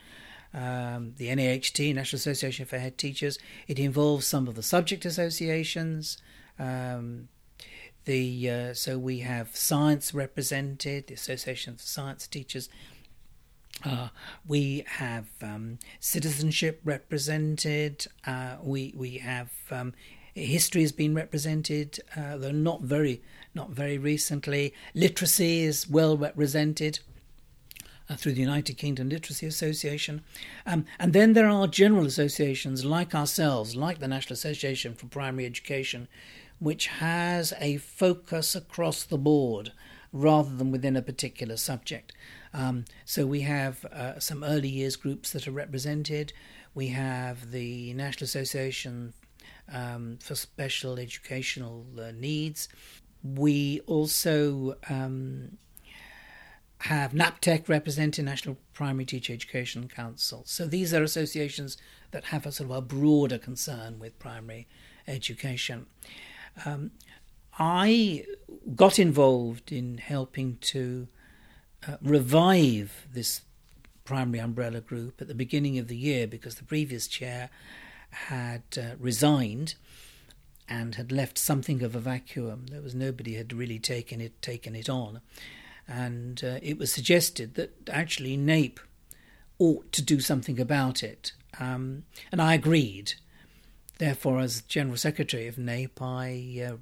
um, 0.53 1.15
the 1.17 1.35
NAHT, 1.35 1.95
National 1.95 2.19
Association 2.19 2.67
for 2.67 2.79
Head 2.79 2.99
Teachers. 2.99 3.39
It 3.67 3.79
involves 3.79 4.27
some 4.27 4.47
of 4.47 4.55
the 4.55 4.63
subject 4.63 5.07
associations. 5.07 6.19
Um, 6.59 7.29
the 8.05 8.51
uh, 8.51 8.75
so 8.75 8.99
we 8.99 9.21
have 9.21 9.57
science 9.57 10.13
represented, 10.13 11.07
the 11.07 11.15
Association 11.15 11.73
of 11.73 11.81
Science 11.81 12.27
Teachers. 12.27 12.69
Uh, 13.85 14.09
we 14.47 14.85
have 14.87 15.27
um, 15.43 15.79
citizenship 16.01 16.81
represented. 16.85 18.07
Uh, 18.27 18.57
we 18.63 18.93
we 18.97 19.19
have 19.19 19.51
um, 19.71 19.95
history 20.35 20.83
has 20.83 20.93
been 20.93 21.15
represented, 21.15 22.01
uh, 22.17 22.37
though 22.37 22.51
not 22.51 22.83
very 22.83 23.23
not 23.55 23.71
very 23.71 23.99
recently. 23.99 24.75
Literacy 24.95 25.63
is 25.63 25.89
well 25.89 26.17
represented. 26.17 27.01
Uh, 28.11 28.17
through 28.17 28.33
the 28.33 28.41
United 28.41 28.79
Kingdom 28.79 29.11
Literacy 29.11 29.45
Association. 29.45 30.23
Um, 30.65 30.87
and 30.99 31.13
then 31.13 31.35
there 31.35 31.47
are 31.47 31.67
general 31.67 32.07
associations 32.07 32.83
like 32.83 33.15
ourselves, 33.15 33.77
like 33.77 33.99
the 33.99 34.09
National 34.09 34.33
Association 34.33 34.95
for 34.95 35.09
Primary 35.09 35.45
Education, 35.45 36.09
which 36.59 36.87
has 36.87 37.53
a 37.61 37.77
focus 37.77 38.55
across 38.55 39.05
the 39.05 39.19
board 39.19 39.73
rather 40.13 40.55
than 40.55 40.71
within 40.71 40.97
a 40.97 41.03
particular 41.03 41.57
subject. 41.57 42.13
Um, 42.55 42.85
so 43.05 43.27
we 43.27 43.41
have 43.43 43.85
uh, 43.87 44.19
some 44.19 44.43
early 44.43 44.69
years 44.69 44.97
groups 44.97 45.33
that 45.33 45.47
are 45.47 45.53
represented. 45.53 46.33
We 46.75 46.89
have 46.89 47.51
the 47.51 47.93
National 47.95 48.25
Association 48.25 49.13
um, 49.73 50.19
for 50.21 50.35
Special 50.35 50.99
Educational 50.99 51.87
uh, 51.99 52.13
Needs. 52.13 52.69
We 53.23 53.81
also 53.87 54.77
um, 54.89 55.59
have 56.83 57.13
NAPTEC 57.13 57.69
representing 57.69 58.25
National 58.25 58.57
Primary 58.73 59.05
Teacher 59.05 59.33
Education 59.33 59.89
Council. 59.89 60.43
So 60.47 60.67
these 60.67 60.95
are 60.95 61.03
associations 61.03 61.77
that 62.13 62.27
have 62.27 62.47
a 62.47 62.53
sort 62.53 62.71
of 62.71 62.77
a 62.77 62.81
broader 62.81 63.39
concern 63.39 63.99
with 63.99 64.19
primary 64.19 64.69
education. 65.07 65.87
Um, 66.65 66.93
I 67.59 68.25
got 68.75 68.99
involved 68.99 69.73
in 69.73 69.99
helping 69.99 70.59
to 70.61 71.09
uh, 71.87 71.97
revive 72.01 73.07
this 73.13 73.43
primary 74.05 74.39
umbrella 74.39 74.81
group 74.81 75.21
at 75.21 75.29
the 75.29 75.35
beginning 75.35 75.79
of 75.79 75.89
the 75.89 75.97
year 75.97 76.27
because 76.27 76.55
the 76.55 76.65
previous 76.65 77.07
chair 77.07 77.51
had 78.11 78.63
uh, 78.77 78.95
resigned 78.99 79.75
and 80.69 80.95
had 80.95 81.13
left 81.13 81.37
something 81.39 81.83
of 81.83 81.95
a 81.95 82.01
vacuum. 82.01 82.67
There 82.71 82.81
was 82.81 82.95
nobody 82.95 83.35
had 83.35 83.53
really 83.53 83.79
taken 83.79 84.21
it 84.21 84.41
taken 84.41 84.75
it 84.75 84.89
on, 84.89 85.21
and 85.87 86.43
uh, 86.45 86.59
it 86.63 86.79
was 86.79 86.93
suggested 86.93 87.55
that 87.55 87.89
actually 87.91 88.37
NAPE 88.37 88.81
ought 89.59 89.93
to 89.93 90.03
do 90.03 90.21
something 90.21 90.61
about 90.61 91.03
it, 91.03 91.33
um, 91.59 92.05
and 92.31 92.41
I 92.41 92.55
agreed. 92.55 93.15
Therefore, 93.99 94.39
as 94.39 94.63
General 94.63 94.97
Secretary 94.97 95.49
of 95.49 95.59
NAPE, 95.59 96.01
I 96.01 96.69
uh, 96.71 96.77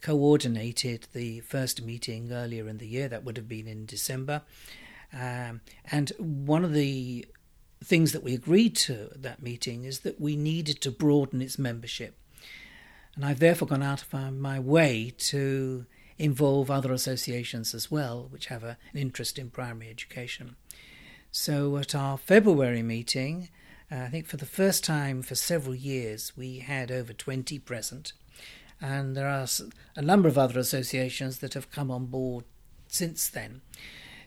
coordinated 0.00 1.06
the 1.12 1.40
first 1.40 1.82
meeting 1.82 2.32
earlier 2.32 2.68
in 2.68 2.78
the 2.78 2.86
year. 2.86 3.08
That 3.08 3.24
would 3.24 3.36
have 3.36 3.48
been 3.48 3.66
in 3.66 3.86
December. 3.86 4.42
Um, 5.12 5.60
and 5.90 6.12
one 6.18 6.64
of 6.64 6.72
the 6.72 7.26
things 7.82 8.12
that 8.12 8.22
we 8.22 8.34
agreed 8.34 8.76
to 8.76 9.08
at 9.12 9.22
that 9.22 9.42
meeting 9.42 9.84
is 9.84 10.00
that 10.00 10.20
we 10.20 10.36
needed 10.36 10.80
to 10.82 10.90
broaden 10.90 11.40
its 11.40 11.58
membership. 11.58 12.16
And 13.16 13.24
I've 13.24 13.40
therefore 13.40 13.68
gone 13.68 13.82
out 13.82 14.02
of 14.02 14.32
my 14.38 14.60
way 14.60 15.12
to 15.18 15.86
involve 16.18 16.70
other 16.70 16.92
associations 16.92 17.74
as 17.74 17.90
well, 17.90 18.28
which 18.30 18.46
have 18.46 18.62
a, 18.62 18.76
an 18.92 19.00
interest 19.00 19.38
in 19.38 19.50
primary 19.50 19.90
education. 19.90 20.56
So 21.32 21.76
at 21.78 21.94
our 21.94 22.18
February 22.18 22.82
meeting, 22.82 23.48
uh, 23.90 23.96
I 23.96 24.08
think 24.08 24.26
for 24.26 24.36
the 24.36 24.46
first 24.46 24.84
time 24.84 25.22
for 25.22 25.34
several 25.34 25.74
years, 25.74 26.36
we 26.36 26.58
had 26.58 26.90
over 26.90 27.12
20 27.12 27.58
present. 27.60 28.12
And 28.80 29.16
there 29.16 29.28
are 29.28 29.46
a 29.96 30.02
number 30.02 30.28
of 30.28 30.38
other 30.38 30.58
associations 30.58 31.38
that 31.38 31.54
have 31.54 31.70
come 31.70 31.90
on 31.90 32.06
board 32.06 32.44
since 32.88 33.28
then. 33.28 33.60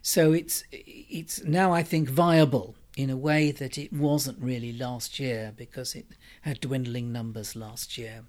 So 0.02 0.34
it's 0.34 0.64
it's 0.72 1.44
now 1.44 1.72
I 1.72 1.82
think 1.82 2.10
viable 2.10 2.76
in 2.96 3.10
a 3.10 3.18
way 3.18 3.52
that 3.52 3.78
it 3.78 3.92
wasn't 3.92 4.40
really 4.40 4.72
last 4.72 5.20
year 5.20 5.54
because 5.56 5.96
it 5.96 6.06
had 6.42 6.60
dwindling 6.60 7.12
numbers 7.12 7.56
last 7.56 7.98
year. 7.98 8.24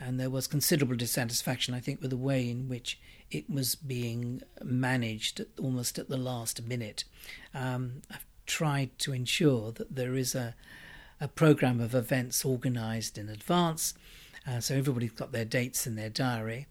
And 0.00 0.18
there 0.18 0.30
was 0.30 0.48
considerable 0.48 0.96
dissatisfaction, 0.96 1.74
I 1.74 1.80
think, 1.80 2.00
with 2.00 2.10
the 2.10 2.16
way 2.16 2.50
in 2.50 2.68
which 2.68 2.98
it 3.30 3.48
was 3.48 3.76
being 3.76 4.42
managed 4.62 5.44
almost 5.60 5.98
at 5.98 6.08
the 6.08 6.16
last 6.16 6.62
minute. 6.66 7.04
Um, 7.54 8.02
I've 8.10 8.26
tried 8.46 8.98
to 9.00 9.12
ensure 9.12 9.70
that 9.72 9.94
there 9.94 10.16
is 10.16 10.34
a, 10.34 10.56
a 11.20 11.28
program 11.28 11.80
of 11.80 11.94
events 11.94 12.44
organised 12.44 13.16
in 13.16 13.28
advance, 13.28 13.94
uh, 14.46 14.60
so 14.60 14.74
everybody's 14.74 15.12
got 15.12 15.32
their 15.32 15.44
dates 15.44 15.86
in 15.86 15.96
their 15.96 16.10
diary. 16.10 16.66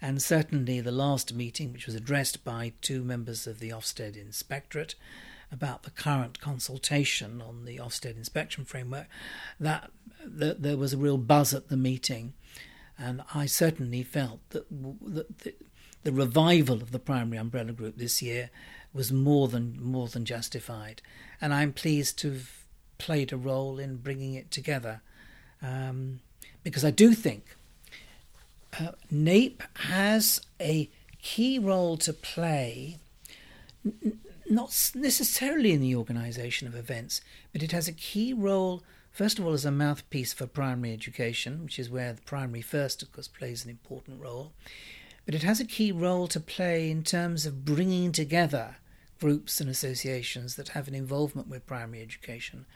And 0.00 0.22
certainly 0.22 0.80
the 0.80 0.92
last 0.92 1.34
meeting, 1.34 1.72
which 1.72 1.86
was 1.86 1.96
addressed 1.96 2.44
by 2.44 2.72
two 2.80 3.02
members 3.02 3.46
of 3.46 3.58
the 3.58 3.70
Ofsted 3.70 4.16
Inspectorate, 4.16 4.94
about 5.50 5.82
the 5.82 5.90
current 5.90 6.40
consultation 6.40 7.40
on 7.40 7.64
the 7.64 7.78
Ofsted 7.78 8.16
inspection 8.16 8.64
framework, 8.64 9.06
that, 9.58 9.90
that 10.24 10.62
there 10.62 10.76
was 10.76 10.92
a 10.92 10.98
real 10.98 11.18
buzz 11.18 11.54
at 11.54 11.68
the 11.68 11.76
meeting, 11.76 12.34
and 12.98 13.22
I 13.34 13.46
certainly 13.46 14.02
felt 14.02 14.40
that, 14.50 14.66
that 14.70 15.38
the, 15.38 15.54
the 16.04 16.12
revival 16.12 16.82
of 16.82 16.92
the 16.92 16.98
primary 16.98 17.38
umbrella 17.38 17.72
group 17.72 17.96
this 17.96 18.20
year 18.22 18.50
was 18.92 19.12
more 19.12 19.48
than 19.48 19.82
more 19.82 20.08
than 20.08 20.24
justified, 20.24 21.02
and 21.40 21.54
I'm 21.54 21.72
pleased 21.72 22.18
to 22.20 22.32
have 22.32 22.50
played 22.98 23.32
a 23.32 23.36
role 23.36 23.78
in 23.78 23.96
bringing 23.96 24.34
it 24.34 24.50
together, 24.50 25.00
um, 25.62 26.20
because 26.68 26.84
I 26.84 26.90
do 26.90 27.14
think 27.14 27.56
uh, 28.78 28.90
NAPE 29.10 29.62
has 29.86 30.38
a 30.60 30.90
key 31.22 31.58
role 31.58 31.96
to 31.96 32.12
play 32.12 32.98
not 34.50 34.90
necessarily 34.94 35.72
in 35.72 35.80
the 35.80 35.96
organisation 35.96 36.68
of 36.68 36.74
events, 36.74 37.22
but 37.54 37.62
it 37.62 37.72
has 37.72 37.88
a 37.88 37.92
key 37.92 38.34
role, 38.34 38.82
first 39.10 39.38
of 39.38 39.46
all, 39.46 39.54
as 39.54 39.64
a 39.64 39.70
mouthpiece 39.70 40.34
for 40.34 40.46
primary 40.46 40.92
education, 40.92 41.64
which 41.64 41.78
is 41.78 41.88
where 41.88 42.12
the 42.12 42.20
primary 42.20 42.60
first, 42.60 43.02
of 43.02 43.10
course, 43.12 43.28
plays 43.28 43.64
an 43.64 43.70
important 43.70 44.20
role. 44.20 44.52
But 45.24 45.34
it 45.34 45.44
has 45.44 45.60
a 45.60 45.64
key 45.64 45.90
role 45.90 46.28
to 46.28 46.38
play 46.38 46.90
in 46.90 47.02
terms 47.02 47.46
of 47.46 47.64
bringing 47.64 48.12
together 48.12 48.76
groups 49.18 49.58
and 49.58 49.70
associations 49.70 50.56
that 50.56 50.68
have 50.68 50.86
an 50.86 50.94
involvement 50.94 51.48
with 51.48 51.66
primary 51.66 52.02
education. 52.02 52.66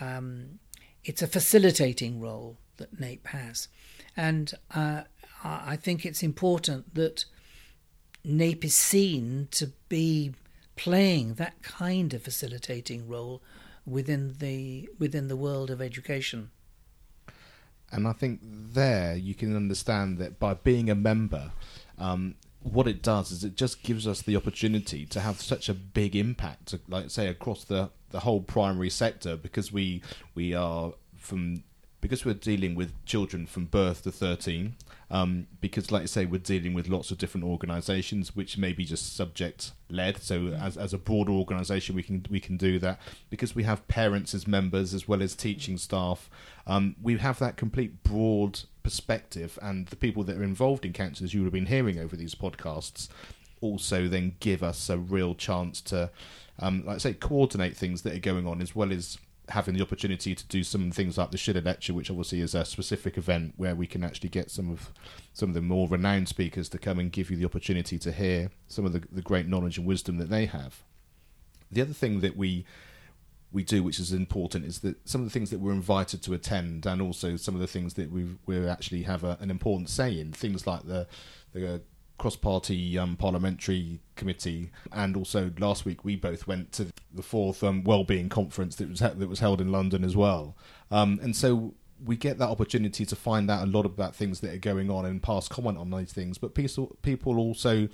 Um, 0.00 0.58
it's 1.04 1.22
a 1.22 1.28
facilitating 1.28 2.20
role 2.20 2.56
that 2.76 2.98
NAPE 2.98 3.26
has. 3.28 3.68
And 4.16 4.54
uh, 4.74 5.02
I 5.42 5.76
think 5.76 6.04
it's 6.04 6.22
important 6.22 6.94
that 6.94 7.24
NAPE 8.24 8.64
is 8.64 8.74
seen 8.74 9.48
to 9.52 9.72
be 9.88 10.32
playing 10.76 11.34
that 11.34 11.62
kind 11.62 12.14
of 12.14 12.22
facilitating 12.22 13.06
role 13.08 13.42
within 13.86 14.36
the 14.38 14.88
within 14.98 15.28
the 15.28 15.36
world 15.36 15.70
of 15.70 15.80
education. 15.80 16.50
And 17.92 18.08
I 18.08 18.12
think 18.12 18.40
there 18.42 19.14
you 19.14 19.34
can 19.34 19.54
understand 19.54 20.18
that 20.18 20.40
by 20.40 20.54
being 20.54 20.90
a 20.90 20.94
member, 20.94 21.52
um, 21.98 22.34
what 22.60 22.88
it 22.88 23.02
does 23.02 23.30
is 23.30 23.44
it 23.44 23.56
just 23.56 23.82
gives 23.82 24.06
us 24.06 24.22
the 24.22 24.36
opportunity 24.36 25.04
to 25.06 25.20
have 25.20 25.40
such 25.40 25.68
a 25.68 25.74
big 25.74 26.16
impact, 26.16 26.74
like 26.88 27.10
say 27.10 27.28
across 27.28 27.64
the 27.64 27.90
the 28.10 28.20
whole 28.20 28.40
primary 28.40 28.90
sector, 28.90 29.36
because 29.36 29.70
we 29.70 30.02
we 30.34 30.54
are 30.54 30.94
from 31.16 31.62
because 32.04 32.22
we're 32.22 32.34
dealing 32.34 32.74
with 32.74 32.92
children 33.06 33.46
from 33.46 33.64
birth 33.64 34.02
to 34.02 34.12
13 34.12 34.74
um, 35.10 35.46
because 35.62 35.90
like 35.90 36.02
I 36.02 36.04
say 36.04 36.26
we're 36.26 36.36
dealing 36.36 36.74
with 36.74 36.86
lots 36.86 37.10
of 37.10 37.16
different 37.16 37.46
organizations 37.46 38.36
which 38.36 38.58
may 38.58 38.74
be 38.74 38.84
just 38.84 39.16
subject 39.16 39.72
led 39.88 40.20
so 40.20 40.38
mm. 40.38 40.62
as, 40.62 40.76
as 40.76 40.92
a 40.92 40.98
broader 40.98 41.32
organization 41.32 41.96
we 41.96 42.02
can 42.02 42.26
we 42.28 42.40
can 42.40 42.58
do 42.58 42.78
that. 42.80 43.00
Because 43.30 43.54
we 43.54 43.62
have 43.62 43.88
parents 43.88 44.34
as 44.34 44.46
members 44.46 44.92
as 44.92 45.08
well 45.08 45.22
as 45.22 45.34
teaching 45.34 45.78
staff 45.78 46.28
um, 46.66 46.94
we 47.02 47.16
have 47.16 47.38
that 47.38 47.56
complete 47.56 48.02
broad 48.02 48.60
perspective. 48.82 49.58
And 49.62 49.86
the 49.86 49.96
people 49.96 50.24
that 50.24 50.36
are 50.36 50.44
involved 50.44 50.84
in 50.84 50.92
council 50.92 51.24
as 51.24 51.32
you 51.32 51.40
would 51.40 51.46
have 51.46 51.54
been 51.54 51.66
hearing 51.66 51.98
over 51.98 52.16
these 52.16 52.34
podcasts 52.34 53.08
also 53.62 54.08
then 54.08 54.36
give 54.40 54.62
us 54.62 54.90
a 54.90 54.98
real 54.98 55.34
chance 55.34 55.80
to 55.80 56.10
um, 56.58 56.84
like 56.84 56.96
I 56.96 56.98
say 56.98 57.14
coordinate 57.14 57.78
things 57.78 58.02
that 58.02 58.14
are 58.14 58.18
going 58.20 58.46
on 58.46 58.60
as 58.60 58.76
well 58.76 58.92
as 58.92 59.16
having 59.50 59.74
the 59.74 59.82
opportunity 59.82 60.34
to 60.34 60.46
do 60.46 60.64
some 60.64 60.90
things 60.90 61.18
like 61.18 61.30
the 61.30 61.36
Schiller 61.36 61.60
Lecture, 61.60 61.92
which 61.92 62.10
obviously 62.10 62.40
is 62.40 62.54
a 62.54 62.64
specific 62.64 63.18
event 63.18 63.54
where 63.56 63.74
we 63.74 63.86
can 63.86 64.02
actually 64.02 64.30
get 64.30 64.50
some 64.50 64.70
of 64.70 64.90
some 65.32 65.50
of 65.50 65.54
the 65.54 65.60
more 65.60 65.88
renowned 65.88 66.28
speakers 66.28 66.68
to 66.70 66.78
come 66.78 66.98
and 66.98 67.12
give 67.12 67.30
you 67.30 67.36
the 67.36 67.44
opportunity 67.44 67.98
to 67.98 68.12
hear 68.12 68.50
some 68.68 68.84
of 68.84 68.92
the, 68.92 69.02
the 69.12 69.22
great 69.22 69.46
knowledge 69.46 69.78
and 69.78 69.86
wisdom 69.86 70.16
that 70.18 70.30
they 70.30 70.46
have. 70.46 70.82
The 71.70 71.82
other 71.82 71.92
thing 71.92 72.20
that 72.20 72.36
we 72.36 72.64
we 73.52 73.62
do, 73.62 73.82
which 73.82 74.00
is 74.00 74.12
important, 74.12 74.64
is 74.64 74.80
that 74.80 75.08
some 75.08 75.20
of 75.20 75.26
the 75.26 75.30
things 75.30 75.50
that 75.50 75.60
we're 75.60 75.72
invited 75.72 76.22
to 76.22 76.34
attend, 76.34 76.86
and 76.86 77.00
also 77.00 77.36
some 77.36 77.54
of 77.54 77.60
the 77.60 77.66
things 77.66 77.94
that 77.94 78.10
we 78.10 78.26
we 78.46 78.66
actually 78.66 79.02
have 79.02 79.24
a, 79.24 79.36
an 79.40 79.50
important 79.50 79.90
say 79.90 80.18
in, 80.18 80.32
things 80.32 80.66
like 80.66 80.86
the 80.86 81.06
the 81.52 81.82
cross-party 82.18 82.98
um, 82.98 83.16
parliamentary 83.16 84.00
committee, 84.16 84.70
and 84.92 85.16
also 85.16 85.50
last 85.58 85.84
week 85.84 86.04
we 86.04 86.16
both 86.16 86.46
went 86.46 86.72
to 86.72 86.92
the 87.12 87.22
fourth 87.22 87.62
um, 87.62 87.84
well-being 87.84 88.28
conference 88.28 88.76
that 88.76 88.88
was 88.88 89.00
that 89.00 89.28
was 89.28 89.40
held 89.40 89.60
in 89.60 89.72
London 89.72 90.04
as 90.04 90.16
well. 90.16 90.56
Um, 90.90 91.18
and 91.22 91.34
so 91.34 91.74
we 92.04 92.16
get 92.16 92.38
that 92.38 92.48
opportunity 92.48 93.06
to 93.06 93.16
find 93.16 93.50
out 93.50 93.62
a 93.62 93.70
lot 93.70 93.86
about 93.86 94.14
things 94.14 94.40
that 94.40 94.52
are 94.52 94.58
going 94.58 94.90
on 94.90 95.04
and 95.04 95.22
pass 95.22 95.48
comment 95.48 95.78
on 95.78 95.90
those 95.90 96.12
things. 96.12 96.38
But 96.38 96.54
people 96.54 96.96
people 97.02 97.38
also 97.38 97.88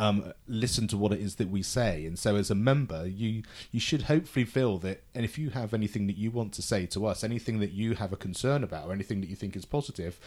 um, 0.00 0.32
listen 0.46 0.88
to 0.88 0.96
what 0.96 1.12
it 1.12 1.20
is 1.20 1.36
that 1.36 1.50
we 1.50 1.62
say. 1.62 2.06
And 2.06 2.18
so, 2.18 2.34
as 2.36 2.50
a 2.50 2.54
member, 2.54 3.06
you 3.06 3.42
you 3.70 3.80
should 3.80 4.02
hopefully 4.02 4.46
feel 4.46 4.78
that. 4.78 5.02
And 5.14 5.24
if 5.24 5.36
you 5.38 5.50
have 5.50 5.74
anything 5.74 6.06
that 6.06 6.16
you 6.16 6.30
want 6.30 6.54
to 6.54 6.62
say 6.62 6.86
to 6.86 7.06
us, 7.06 7.22
anything 7.22 7.60
that 7.60 7.72
you 7.72 7.94
have 7.94 8.12
a 8.12 8.16
concern 8.16 8.64
about, 8.64 8.88
or 8.88 8.92
anything 8.92 9.20
that 9.20 9.28
you 9.28 9.36
think 9.36 9.56
is 9.56 9.66
positive, 9.66 10.18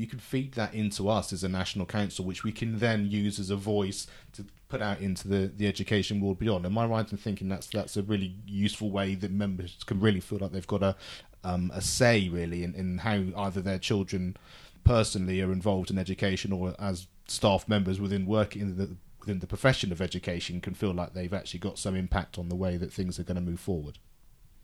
you 0.00 0.06
can 0.06 0.18
feed 0.18 0.52
that 0.52 0.72
into 0.72 1.08
us 1.08 1.32
as 1.32 1.44
a 1.44 1.48
national 1.48 1.84
council, 1.84 2.24
which 2.24 2.42
we 2.42 2.52
can 2.52 2.78
then 2.78 3.10
use 3.10 3.38
as 3.38 3.50
a 3.50 3.56
voice 3.56 4.06
to 4.32 4.44
put 4.68 4.80
out 4.80 5.00
into 5.00 5.28
the, 5.28 5.50
the 5.54 5.66
education 5.66 6.20
world 6.20 6.38
beyond. 6.38 6.64
Am 6.64 6.78
I 6.78 6.86
right 6.86 7.12
in 7.12 7.18
thinking 7.18 7.48
that's 7.48 7.66
that's 7.66 7.96
a 7.96 8.02
really 8.02 8.34
useful 8.46 8.90
way 8.90 9.14
that 9.16 9.30
members 9.30 9.76
can 9.84 10.00
really 10.00 10.20
feel 10.20 10.38
like 10.38 10.52
they've 10.52 10.66
got 10.66 10.82
a 10.82 10.96
um, 11.44 11.70
a 11.74 11.80
say 11.80 12.28
really 12.28 12.64
in, 12.64 12.74
in 12.74 12.98
how 12.98 13.22
either 13.36 13.60
their 13.60 13.78
children 13.78 14.36
personally 14.84 15.40
are 15.42 15.52
involved 15.52 15.90
in 15.90 15.98
education 15.98 16.52
or 16.52 16.74
as 16.78 17.06
staff 17.26 17.68
members 17.68 18.00
within 18.00 18.26
working 18.26 18.62
in 18.62 18.76
the 18.76 18.96
within 19.20 19.40
the 19.40 19.46
profession 19.46 19.92
of 19.92 20.00
education 20.00 20.60
can 20.60 20.72
feel 20.72 20.92
like 20.92 21.12
they've 21.12 21.34
actually 21.34 21.60
got 21.60 21.78
some 21.78 21.94
impact 21.94 22.38
on 22.38 22.48
the 22.48 22.56
way 22.56 22.78
that 22.78 22.92
things 22.92 23.18
are 23.18 23.22
going 23.22 23.36
to 23.36 23.42
move 23.42 23.60
forward. 23.60 23.98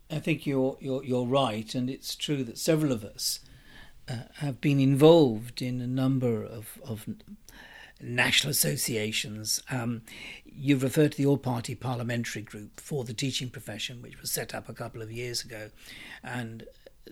I 0.09 0.19
think 0.19 0.47
you're 0.47 0.77
you're 0.79 1.03
you're 1.03 1.25
right, 1.25 1.73
and 1.75 1.89
it's 1.89 2.15
true 2.15 2.43
that 2.43 2.57
several 2.57 2.91
of 2.91 3.03
us 3.03 3.39
uh, 4.09 4.23
have 4.35 4.61
been 4.61 4.79
involved 4.79 5.61
in 5.61 5.81
a 5.81 5.87
number 5.87 6.43
of, 6.43 6.79
of 6.83 7.07
national 8.01 8.51
associations. 8.51 9.61
Um, 9.69 10.01
you've 10.45 10.83
referred 10.83 11.13
to 11.13 11.17
the 11.17 11.25
All 11.25 11.37
Party 11.37 11.75
Parliamentary 11.75 12.41
Group 12.41 12.79
for 12.79 13.03
the 13.03 13.13
teaching 13.13 13.49
profession, 13.49 14.01
which 14.01 14.21
was 14.21 14.31
set 14.31 14.53
up 14.53 14.69
a 14.69 14.73
couple 14.73 15.01
of 15.01 15.11
years 15.11 15.43
ago. 15.43 15.69
And 16.23 16.65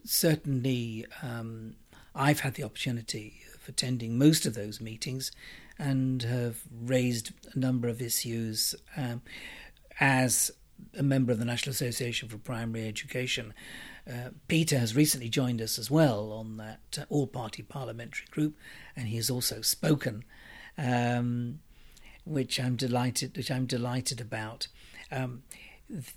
certainly, 0.04 1.06
um, 1.22 1.76
I've 2.14 2.42
had 2.42 2.54
the 2.54 2.64
opportunity 2.64 3.42
of 3.54 3.68
attending 3.68 4.18
most 4.18 4.46
of 4.46 4.54
those 4.54 4.80
meetings 4.80 5.32
and 5.78 6.24
have 6.24 6.62
raised 6.72 7.32
a 7.54 7.60
number 7.60 7.88
of 7.90 8.02
issues 8.02 8.76
um, 8.96 9.22
as 10.00 10.52
a 10.98 11.04
member 11.04 11.32
of 11.32 11.40
the 11.40 11.46
National 11.46 11.72
Association 11.72 12.30
for 12.30 12.38
Primary 12.38 12.88
Education. 12.88 13.54
Uh, 14.08 14.30
Peter 14.48 14.78
has 14.78 14.96
recently 14.96 15.30
joined 15.30 15.62
us 15.62 15.80
as 15.80 15.90
well 15.90 16.32
on 16.32 16.58
that 16.58 17.00
uh, 17.00 17.06
all 17.10 17.26
party 17.26 17.64
parliamentary 17.64 18.28
group, 18.30 18.56
and 18.96 19.08
he 19.08 19.16
has 19.16 19.30
also 19.30 19.62
spoken, 19.62 20.24
um, 20.78 21.60
which 22.24 22.60
I'm 22.60 22.76
delighted 22.76 23.36
which 23.36 23.50
I'm 23.50 23.66
delighted 23.66 24.22
about. 24.22 24.68
Um, 25.12 25.44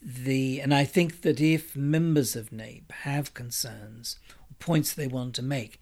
the 0.02 0.60
and 0.60 0.74
I 0.74 0.84
think 0.84 1.22
that 1.22 1.40
if 1.40 1.76
members 1.76 2.36
of 2.36 2.52
NAPE 2.52 2.92
have 3.02 3.34
concerns, 3.34 4.18
points 4.58 4.92
they 4.92 5.06
want 5.06 5.34
to 5.36 5.42
make, 5.42 5.80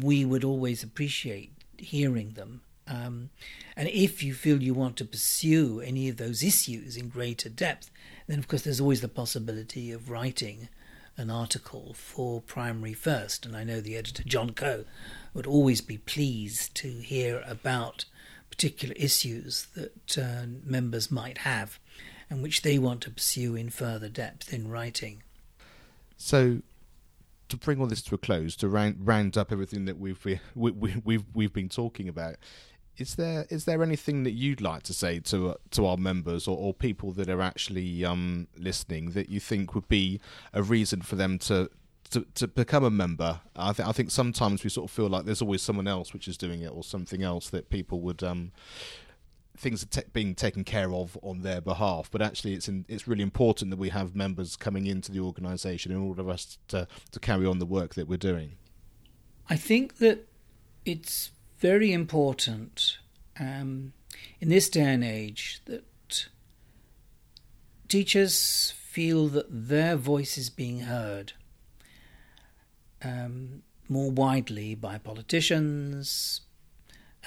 we 0.00 0.24
would 0.24 0.44
always 0.44 0.82
appreciate 0.82 1.52
hearing 1.78 2.32
them. 2.32 2.62
Um, 2.86 3.30
and 3.76 3.88
if 3.88 4.22
you 4.22 4.34
feel 4.34 4.62
you 4.62 4.74
want 4.74 4.96
to 4.98 5.04
pursue 5.04 5.80
any 5.80 6.08
of 6.08 6.16
those 6.16 6.42
issues 6.42 6.96
in 6.96 7.08
greater 7.08 7.48
depth, 7.48 7.90
then 8.26 8.38
of 8.38 8.48
course 8.48 8.62
there's 8.62 8.80
always 8.80 9.00
the 9.00 9.08
possibility 9.08 9.92
of 9.92 10.10
writing 10.10 10.68
an 11.16 11.30
article 11.30 11.94
for 11.94 12.40
Primary 12.40 12.94
First. 12.94 13.46
And 13.46 13.56
I 13.56 13.64
know 13.64 13.80
the 13.80 13.96
editor, 13.96 14.22
John 14.24 14.50
Coe, 14.50 14.84
would 15.34 15.46
always 15.46 15.80
be 15.80 15.98
pleased 15.98 16.74
to 16.76 16.88
hear 16.88 17.42
about 17.46 18.04
particular 18.50 18.94
issues 18.96 19.66
that 19.74 20.18
uh, 20.18 20.46
members 20.64 21.10
might 21.10 21.38
have 21.38 21.78
and 22.28 22.42
which 22.42 22.62
they 22.62 22.78
want 22.78 23.00
to 23.02 23.10
pursue 23.10 23.54
in 23.54 23.68
further 23.68 24.08
depth 24.08 24.52
in 24.52 24.68
writing. 24.68 25.22
So, 26.16 26.62
to 27.48 27.56
bring 27.56 27.80
all 27.80 27.86
this 27.86 28.02
to 28.02 28.14
a 28.14 28.18
close, 28.18 28.56
to 28.56 28.68
round, 28.68 29.06
round 29.06 29.36
up 29.36 29.52
everything 29.52 29.84
that 29.84 29.98
we've 29.98 30.24
we, 30.54 30.70
we, 30.70 30.94
we've 31.04 31.24
we've 31.34 31.52
been 31.52 31.68
talking 31.68 32.08
about, 32.08 32.36
is 32.96 33.14
there 33.14 33.46
is 33.48 33.64
there 33.64 33.82
anything 33.82 34.22
that 34.24 34.32
you'd 34.32 34.60
like 34.60 34.82
to 34.84 34.92
say 34.92 35.18
to 35.20 35.50
uh, 35.50 35.54
to 35.70 35.86
our 35.86 35.96
members 35.96 36.46
or, 36.46 36.56
or 36.56 36.74
people 36.74 37.12
that 37.12 37.28
are 37.28 37.40
actually 37.40 38.04
um, 38.04 38.48
listening 38.56 39.10
that 39.10 39.28
you 39.28 39.40
think 39.40 39.74
would 39.74 39.88
be 39.88 40.20
a 40.52 40.62
reason 40.62 41.02
for 41.02 41.16
them 41.16 41.38
to 41.38 41.70
to, 42.10 42.26
to 42.34 42.46
become 42.46 42.84
a 42.84 42.90
member? 42.90 43.40
I 43.56 43.72
think 43.72 43.88
I 43.88 43.92
think 43.92 44.10
sometimes 44.10 44.62
we 44.62 44.70
sort 44.70 44.90
of 44.90 44.94
feel 44.94 45.08
like 45.08 45.24
there's 45.24 45.42
always 45.42 45.62
someone 45.62 45.88
else 45.88 46.12
which 46.12 46.28
is 46.28 46.36
doing 46.36 46.60
it 46.60 46.70
or 46.72 46.84
something 46.84 47.22
else 47.22 47.48
that 47.50 47.70
people 47.70 48.00
would 48.00 48.22
um, 48.22 48.52
things 49.56 49.82
are 49.82 49.86
te- 49.86 50.08
being 50.12 50.34
taken 50.34 50.64
care 50.64 50.92
of 50.92 51.16
on 51.22 51.40
their 51.40 51.60
behalf. 51.60 52.10
But 52.10 52.22
actually, 52.22 52.54
it's 52.54 52.68
in, 52.68 52.84
it's 52.88 53.08
really 53.08 53.22
important 53.22 53.70
that 53.70 53.78
we 53.78 53.88
have 53.88 54.14
members 54.14 54.56
coming 54.56 54.86
into 54.86 55.12
the 55.12 55.20
organisation 55.20 55.92
in 55.92 55.98
order 55.98 56.22
for 56.22 56.30
us 56.30 56.58
to 56.68 56.86
to 57.10 57.20
carry 57.20 57.46
on 57.46 57.58
the 57.58 57.66
work 57.66 57.94
that 57.94 58.06
we're 58.06 58.18
doing. 58.18 58.56
I 59.48 59.56
think 59.56 59.96
that 59.98 60.28
it's 60.84 61.30
very 61.62 61.92
important 61.92 62.98
um, 63.38 63.92
in 64.40 64.48
this 64.48 64.68
day 64.68 64.82
and 64.82 65.04
age 65.04 65.60
that 65.66 66.26
teachers 67.86 68.74
feel 68.76 69.28
that 69.28 69.46
their 69.48 69.94
voice 69.94 70.36
is 70.36 70.50
being 70.50 70.80
heard 70.80 71.34
um, 73.04 73.62
more 73.88 74.10
widely 74.10 74.74
by 74.74 74.98
politicians 74.98 76.40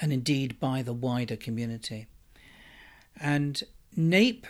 and 0.02 0.12
indeed 0.12 0.60
by 0.60 0.82
the 0.82 0.92
wider 0.92 1.36
community. 1.36 2.06
And 3.18 3.62
NAPE 3.96 4.48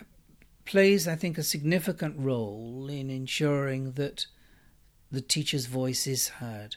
plays, 0.65 1.07
I 1.07 1.15
think, 1.15 1.37
a 1.37 1.43
significant 1.43 2.15
role 2.19 2.89
in 2.89 3.09
ensuring 3.09 3.93
that 3.93 4.25
the 5.09 5.21
teacher's 5.21 5.67
voice 5.67 6.07
is 6.07 6.27
heard. 6.27 6.75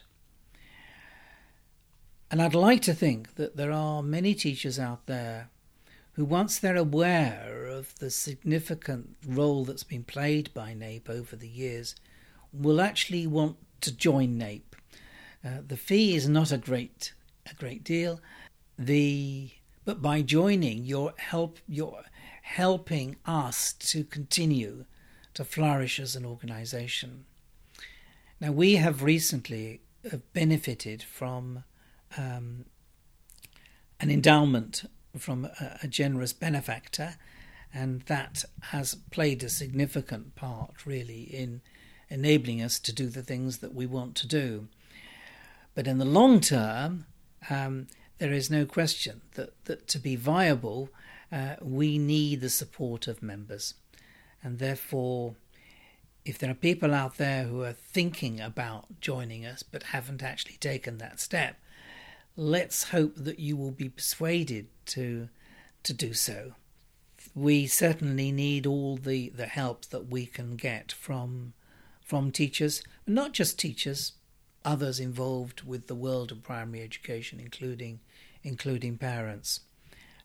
And 2.31 2.41
I'd 2.41 2.55
like 2.55 2.81
to 2.83 2.93
think 2.93 3.35
that 3.35 3.57
there 3.57 3.73
are 3.73 4.01
many 4.01 4.33
teachers 4.33 4.79
out 4.79 5.05
there 5.05 5.49
who, 6.13 6.23
once 6.23 6.57
they're 6.57 6.77
aware 6.77 7.65
of 7.67 7.99
the 7.99 8.09
significant 8.09 9.17
role 9.27 9.65
that's 9.65 9.83
been 9.83 10.05
played 10.05 10.53
by 10.53 10.73
NAPE 10.73 11.09
over 11.09 11.35
the 11.35 11.49
years, 11.49 11.93
will 12.53 12.79
actually 12.79 13.27
want 13.27 13.57
to 13.81 13.93
join 13.93 14.37
NAPE. 14.37 14.77
Uh, 15.43 15.57
the 15.67 15.75
fee 15.75 16.15
is 16.15 16.29
not 16.29 16.53
a 16.53 16.57
great 16.57 17.13
a 17.49 17.55
great 17.55 17.83
deal. 17.83 18.21
The 18.79 19.51
but 19.83 20.01
by 20.01 20.21
joining, 20.21 20.85
you're 20.85 21.13
help 21.17 21.59
you're 21.67 22.03
helping 22.43 23.17
us 23.25 23.73
to 23.73 24.05
continue 24.05 24.85
to 25.33 25.43
flourish 25.43 25.99
as 25.99 26.15
an 26.15 26.25
organisation. 26.25 27.25
Now 28.39 28.53
we 28.53 28.75
have 28.75 29.03
recently 29.03 29.81
uh, 30.05 30.17
benefited 30.33 31.03
from 31.03 31.63
um, 32.17 32.65
an 33.99 34.09
endowment 34.09 34.83
from 35.17 35.45
a, 35.45 35.79
a, 35.83 35.87
generous 35.87 36.33
benefactor, 36.33 37.15
and 37.73 38.01
that 38.03 38.45
has 38.61 38.95
played 38.95 39.43
a 39.43 39.49
significant 39.49 40.35
part, 40.35 40.85
really, 40.85 41.23
in 41.23 41.61
enabling 42.09 42.61
us 42.61 42.79
to 42.79 42.93
do 42.93 43.07
the 43.07 43.23
things 43.23 43.59
that 43.59 43.73
we 43.73 43.85
want 43.85 44.15
to 44.15 44.27
do. 44.27 44.67
But 45.73 45.87
in 45.87 45.97
the 45.97 46.05
long 46.05 46.41
term, 46.41 47.05
um, 47.49 47.87
there 48.17 48.33
is 48.33 48.49
no 48.49 48.65
question 48.65 49.21
that, 49.35 49.51
that 49.65 49.87
to 49.89 49.99
be 49.99 50.15
viable, 50.15 50.89
uh, 51.31 51.55
we 51.61 51.97
need 51.97 52.41
the 52.41 52.49
support 52.49 53.07
of 53.07 53.23
members. 53.23 53.73
And 54.43 54.59
therefore, 54.59 55.35
if 56.25 56.37
there 56.37 56.51
are 56.51 56.55
people 56.55 56.93
out 56.93 57.17
there 57.17 57.43
who 57.43 57.63
are 57.63 57.73
thinking 57.73 58.39
about 58.39 58.99
joining 58.99 59.45
us 59.45 59.63
but 59.63 59.83
haven't 59.83 60.21
actually 60.21 60.57
taken 60.57 60.97
that 60.97 61.19
step, 61.19 61.55
let's 62.35 62.89
hope 62.89 63.15
that 63.15 63.39
you 63.39 63.57
will 63.57 63.71
be 63.71 63.89
persuaded 63.89 64.67
to 64.85 65.29
to 65.83 65.93
do 65.93 66.13
so. 66.13 66.53
We 67.33 67.67
certainly 67.67 68.31
need 68.31 68.65
all 68.65 68.97
the, 68.97 69.29
the 69.29 69.45
help 69.45 69.85
that 69.87 70.07
we 70.07 70.25
can 70.25 70.55
get 70.55 70.91
from 70.91 71.53
from 72.03 72.31
teachers, 72.31 72.83
not 73.07 73.31
just 73.31 73.57
teachers, 73.57 74.13
others 74.65 74.99
involved 74.99 75.63
with 75.63 75.87
the 75.87 75.95
world 75.95 76.31
of 76.31 76.43
primary 76.43 76.83
education, 76.83 77.39
including 77.39 77.99
including 78.43 78.97
parents. 78.97 79.61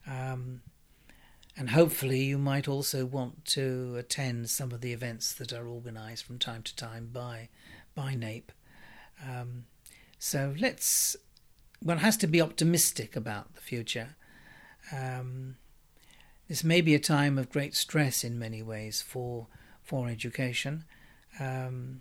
Um, 0.07 0.63
and 1.57 1.71
hopefully, 1.71 2.25
you 2.25 2.39
might 2.39 2.69
also 2.69 3.07
want 3.07 3.45
to 3.47 3.97
attend 3.97 4.51
some 4.51 4.73
of 4.73 4.83
the 4.83 4.93
events 4.93 5.33
that 5.35 5.53
are 5.53 5.69
organised 5.69 6.25
from 6.25 6.39
time 6.39 6.63
to 6.63 6.77
time 6.77 7.09
by 7.13 7.49
by 7.95 8.15
NAPE. 8.15 8.53
Um, 9.27 9.65
so 10.19 10.55
let's 10.59 11.17
one 11.83 11.99
has 11.99 12.17
to 12.19 12.27
be 12.27 12.41
optimistic 12.41 13.17
about 13.17 13.55
the 13.55 13.61
future. 13.61 14.17
Um, 14.93 15.57
this 16.49 16.63
may 16.63 16.81
be 16.81 16.95
a 16.95 17.01
time 17.01 17.39
of 17.39 17.51
great 17.51 17.75
stress 17.75 18.23
in 18.25 18.39
many 18.39 18.63
ways 18.63 19.03
for 19.03 19.47
for 19.83 20.09
education, 20.09 20.85
um, 21.39 22.01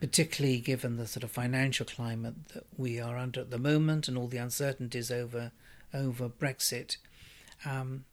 particularly 0.00 0.58
given 0.58 0.96
the 0.96 1.06
sort 1.06 1.22
of 1.22 1.30
financial 1.30 1.86
climate 1.86 2.48
that 2.54 2.66
we 2.76 3.00
are 3.00 3.16
under 3.16 3.40
at 3.40 3.50
the 3.50 3.58
moment 3.58 4.08
and 4.08 4.18
all 4.18 4.26
the 4.26 4.38
uncertainties 4.38 5.10
over 5.10 5.52
over 5.94 6.28
Brexit. 6.28 6.96
Um, 7.64 8.04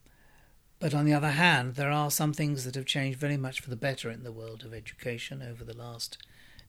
but 0.80 0.94
on 0.94 1.06
the 1.06 1.14
other 1.14 1.32
hand, 1.32 1.76
there 1.76 1.92
are 1.92 2.12
some 2.12 2.34
things 2.34 2.66
that 2.66 2.76
have 2.76 2.86
changed 2.86 3.20
very 3.20 3.38
much 3.38 3.60
for 3.62 3.70
the 3.70 3.76
better 3.76 4.12
in 4.12 4.24
the 4.24 4.32
world 4.32 4.64
of 4.64 4.74
education 4.74 5.42
over 5.42 5.64
the 5.64 5.78
last 5.78 6.18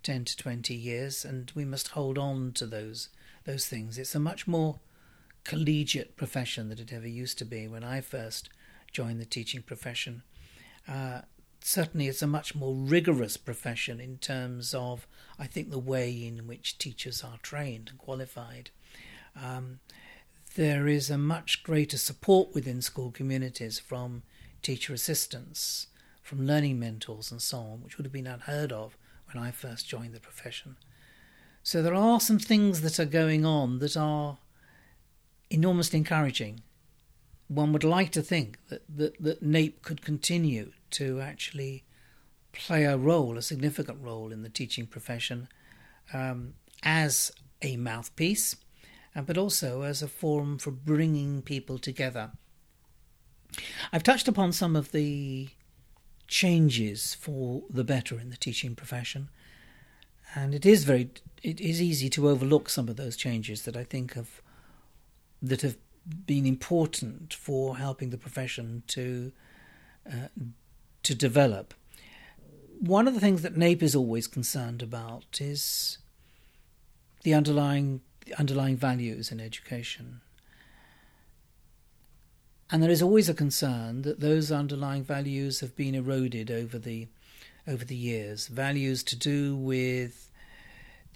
10 0.02 0.24
to 0.26 0.36
20 0.36 0.74
years, 0.74 1.24
and 1.24 1.50
we 1.54 1.64
must 1.64 1.88
hold 1.88 2.16
on 2.16 2.52
to 2.52 2.66
those 2.66 3.08
those 3.46 3.66
things. 3.66 3.96
It's 3.96 4.14
a 4.14 4.20
much 4.20 4.46
more 4.46 4.80
collegiate 5.44 6.16
profession 6.16 6.68
than 6.68 6.80
it 6.80 6.92
ever 6.92 7.08
used 7.08 7.38
to 7.38 7.44
be 7.44 7.68
when 7.68 7.84
I 7.84 8.00
first 8.00 8.50
joined 8.92 9.20
the 9.20 9.24
teaching 9.24 9.62
profession. 9.62 10.22
Uh, 10.88 11.22
certainly, 11.60 12.08
it's 12.08 12.22
a 12.22 12.26
much 12.26 12.54
more 12.54 12.74
rigorous 12.74 13.36
profession 13.36 14.00
in 14.00 14.18
terms 14.18 14.74
of, 14.74 15.06
I 15.38 15.46
think, 15.46 15.70
the 15.70 15.78
way 15.78 16.10
in 16.10 16.46
which 16.46 16.78
teachers 16.78 17.22
are 17.22 17.38
trained 17.42 17.88
and 17.90 17.98
qualified. 17.98 18.70
Um, 19.40 19.80
there 20.56 20.88
is 20.88 21.10
a 21.10 21.18
much 21.18 21.62
greater 21.62 21.98
support 21.98 22.54
within 22.54 22.80
school 22.80 23.10
communities 23.10 23.78
from 23.78 24.22
teacher 24.62 24.94
assistants, 24.94 25.88
from 26.22 26.46
learning 26.46 26.78
mentors, 26.78 27.30
and 27.30 27.42
so 27.42 27.58
on, 27.58 27.82
which 27.82 27.98
would 27.98 28.06
have 28.06 28.12
been 28.12 28.26
unheard 28.26 28.72
of 28.72 28.96
when 29.32 29.42
I 29.42 29.50
first 29.50 29.88
joined 29.88 30.14
the 30.14 30.20
profession. 30.20 30.76
So 31.66 31.82
there 31.82 31.96
are 31.96 32.20
some 32.20 32.38
things 32.38 32.82
that 32.82 33.00
are 33.00 33.04
going 33.04 33.44
on 33.44 33.80
that 33.80 33.96
are 33.96 34.38
enormously 35.50 35.98
encouraging. 35.98 36.60
One 37.48 37.72
would 37.72 37.82
like 37.82 38.12
to 38.12 38.22
think 38.22 38.60
that, 38.68 38.82
that, 38.88 39.20
that 39.20 39.42
NAPE 39.42 39.82
could 39.82 40.00
continue 40.00 40.70
to 40.92 41.20
actually 41.20 41.82
play 42.52 42.84
a 42.84 42.96
role, 42.96 43.36
a 43.36 43.42
significant 43.42 43.98
role 44.00 44.30
in 44.30 44.42
the 44.42 44.48
teaching 44.48 44.86
profession 44.86 45.48
um, 46.12 46.54
as 46.84 47.32
a 47.60 47.76
mouthpiece, 47.76 48.54
uh, 49.16 49.22
but 49.22 49.36
also 49.36 49.82
as 49.82 50.02
a 50.02 50.08
forum 50.08 50.58
for 50.58 50.70
bringing 50.70 51.42
people 51.42 51.80
together. 51.80 52.30
I've 53.92 54.04
touched 54.04 54.28
upon 54.28 54.52
some 54.52 54.76
of 54.76 54.92
the 54.92 55.48
changes 56.28 57.14
for 57.14 57.64
the 57.68 57.82
better 57.82 58.20
in 58.20 58.30
the 58.30 58.36
teaching 58.36 58.76
profession 58.76 59.30
and 60.36 60.54
it 60.54 60.66
is 60.66 60.84
very 60.84 61.08
it 61.42 61.60
is 61.60 61.80
easy 61.80 62.10
to 62.10 62.28
overlook 62.28 62.68
some 62.68 62.88
of 62.88 62.96
those 62.96 63.16
changes 63.16 63.62
that 63.62 63.76
I 63.76 63.84
think 63.84 64.14
have 64.14 64.42
that 65.42 65.62
have 65.62 65.76
been 66.26 66.46
important 66.46 67.34
for 67.34 67.78
helping 67.78 68.10
the 68.10 68.18
profession 68.18 68.82
to 68.88 69.32
uh, 70.06 70.28
to 71.02 71.14
develop. 71.14 71.74
One 72.78 73.08
of 73.08 73.14
the 73.14 73.20
things 73.20 73.42
that 73.42 73.56
NAPE 73.56 73.82
is 73.82 73.96
always 73.96 74.26
concerned 74.26 74.82
about 74.82 75.40
is 75.40 75.98
the 77.22 77.32
underlying 77.32 78.02
underlying 78.38 78.76
values 78.76 79.32
in 79.32 79.40
education. 79.40 80.20
And 82.70 82.82
there 82.82 82.90
is 82.90 83.00
always 83.00 83.28
a 83.28 83.34
concern 83.34 84.02
that 84.02 84.20
those 84.20 84.50
underlying 84.50 85.04
values 85.04 85.60
have 85.60 85.76
been 85.76 85.94
eroded 85.94 86.50
over 86.50 86.78
the 86.78 87.08
over 87.66 87.84
the 87.84 87.96
years. 87.96 88.48
Values 88.48 89.02
to 89.04 89.16
do 89.16 89.56
with 89.56 90.25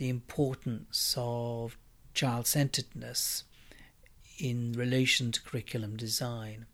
the 0.00 0.08
importance 0.08 1.14
of 1.18 1.76
child 2.14 2.46
centeredness 2.46 3.44
in 4.38 4.72
relation 4.72 5.30
to 5.30 5.42
curriculum 5.42 5.94
design. 5.94 6.64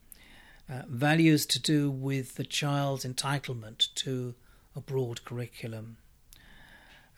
Uh, 0.71 0.83
values 0.89 1.45
to 1.45 1.61
do 1.61 1.91
with 1.91 2.37
the 2.37 2.45
child's 2.45 3.05
entitlement 3.05 3.93
to 3.97 4.37
a 4.77 4.81
broad 4.81 5.25
curriculum. 5.25 5.97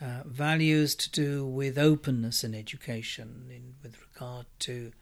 Uh, 0.00 0.22
values 0.24 0.94
to 0.94 1.10
do 1.10 1.44
with 1.44 1.76
openness 1.76 2.42
in 2.42 2.54
education, 2.54 3.44
in, 3.50 3.74
with 3.82 4.00
regard 4.00 4.46
to 4.60 4.92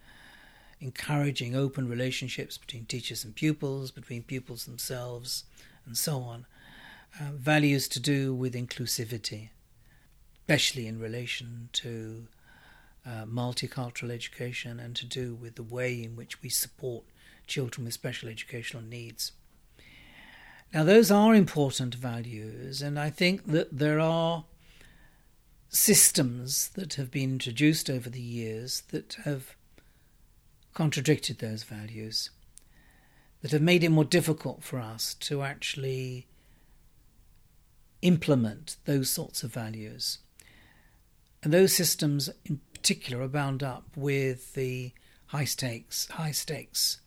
encouraging 0.81 1.55
open 1.55 1.89
relationships 1.89 2.59
between 2.59 2.85
teachers 2.85 3.25
and 3.25 3.37
pupils, 3.37 3.93
between 3.93 4.25
pupils 4.25 4.65
themselves, 4.65 5.45
and 5.87 5.97
so 5.97 6.19
on. 6.19 6.47
Uh, 7.21 7.31
values 7.33 7.87
to 7.87 8.01
do 8.01 8.35
with 8.35 8.55
inclusivity, 8.55 9.51
especially 10.47 10.87
in 10.87 11.01
relation 11.01 11.69
to 11.73 12.29
uh, 13.05 13.25
multicultural 13.25 14.13
education 14.13 14.79
and 14.79 14.95
to 14.95 15.05
do 15.05 15.35
with 15.35 15.57
the 15.57 15.63
way 15.63 16.01
in 16.01 16.15
which 16.15 16.41
we 16.41 16.49
support 16.49 17.03
children 17.49 17.85
with 17.85 17.95
special 17.95 18.29
educational 18.29 18.83
needs. 18.83 19.33
Now, 20.73 20.85
those 20.85 21.11
are 21.11 21.35
important 21.35 21.97
values, 21.97 22.81
and 22.81 22.97
I 22.97 23.11
think 23.11 23.47
that 23.49 23.77
there 23.77 23.99
are 23.99 24.45
systems 25.69 26.69
that 26.71 26.95
have 26.95 27.11
been 27.11 27.33
introduced 27.33 27.91
over 27.91 28.09
the 28.09 28.21
years 28.21 28.83
that 28.93 29.17
have 29.25 29.57
contradicted 30.75 31.39
those 31.39 31.65
values, 31.65 32.31
that 33.43 33.51
have 33.51 33.63
made 33.63 33.83
it 33.83 33.89
more 33.89 34.05
difficult 34.05 34.63
for 34.63 34.79
us 34.79 35.15
to 35.15 35.43
actually 35.43 36.29
implement 38.01 38.77
those 38.85 39.11
sorts 39.11 39.43
of 39.43 39.53
values. 39.53 40.19
And 41.47 41.55
those 41.55 41.73
systems 41.73 42.29
in 42.45 42.59
particular 42.73 43.23
are 43.23 43.29
bound 43.29 43.63
up 43.63 43.85
with 43.95 44.55
the 44.55 44.91
high 45.27 45.45
stakes 45.45 46.09
high 46.09 46.33
stakes 46.33 46.99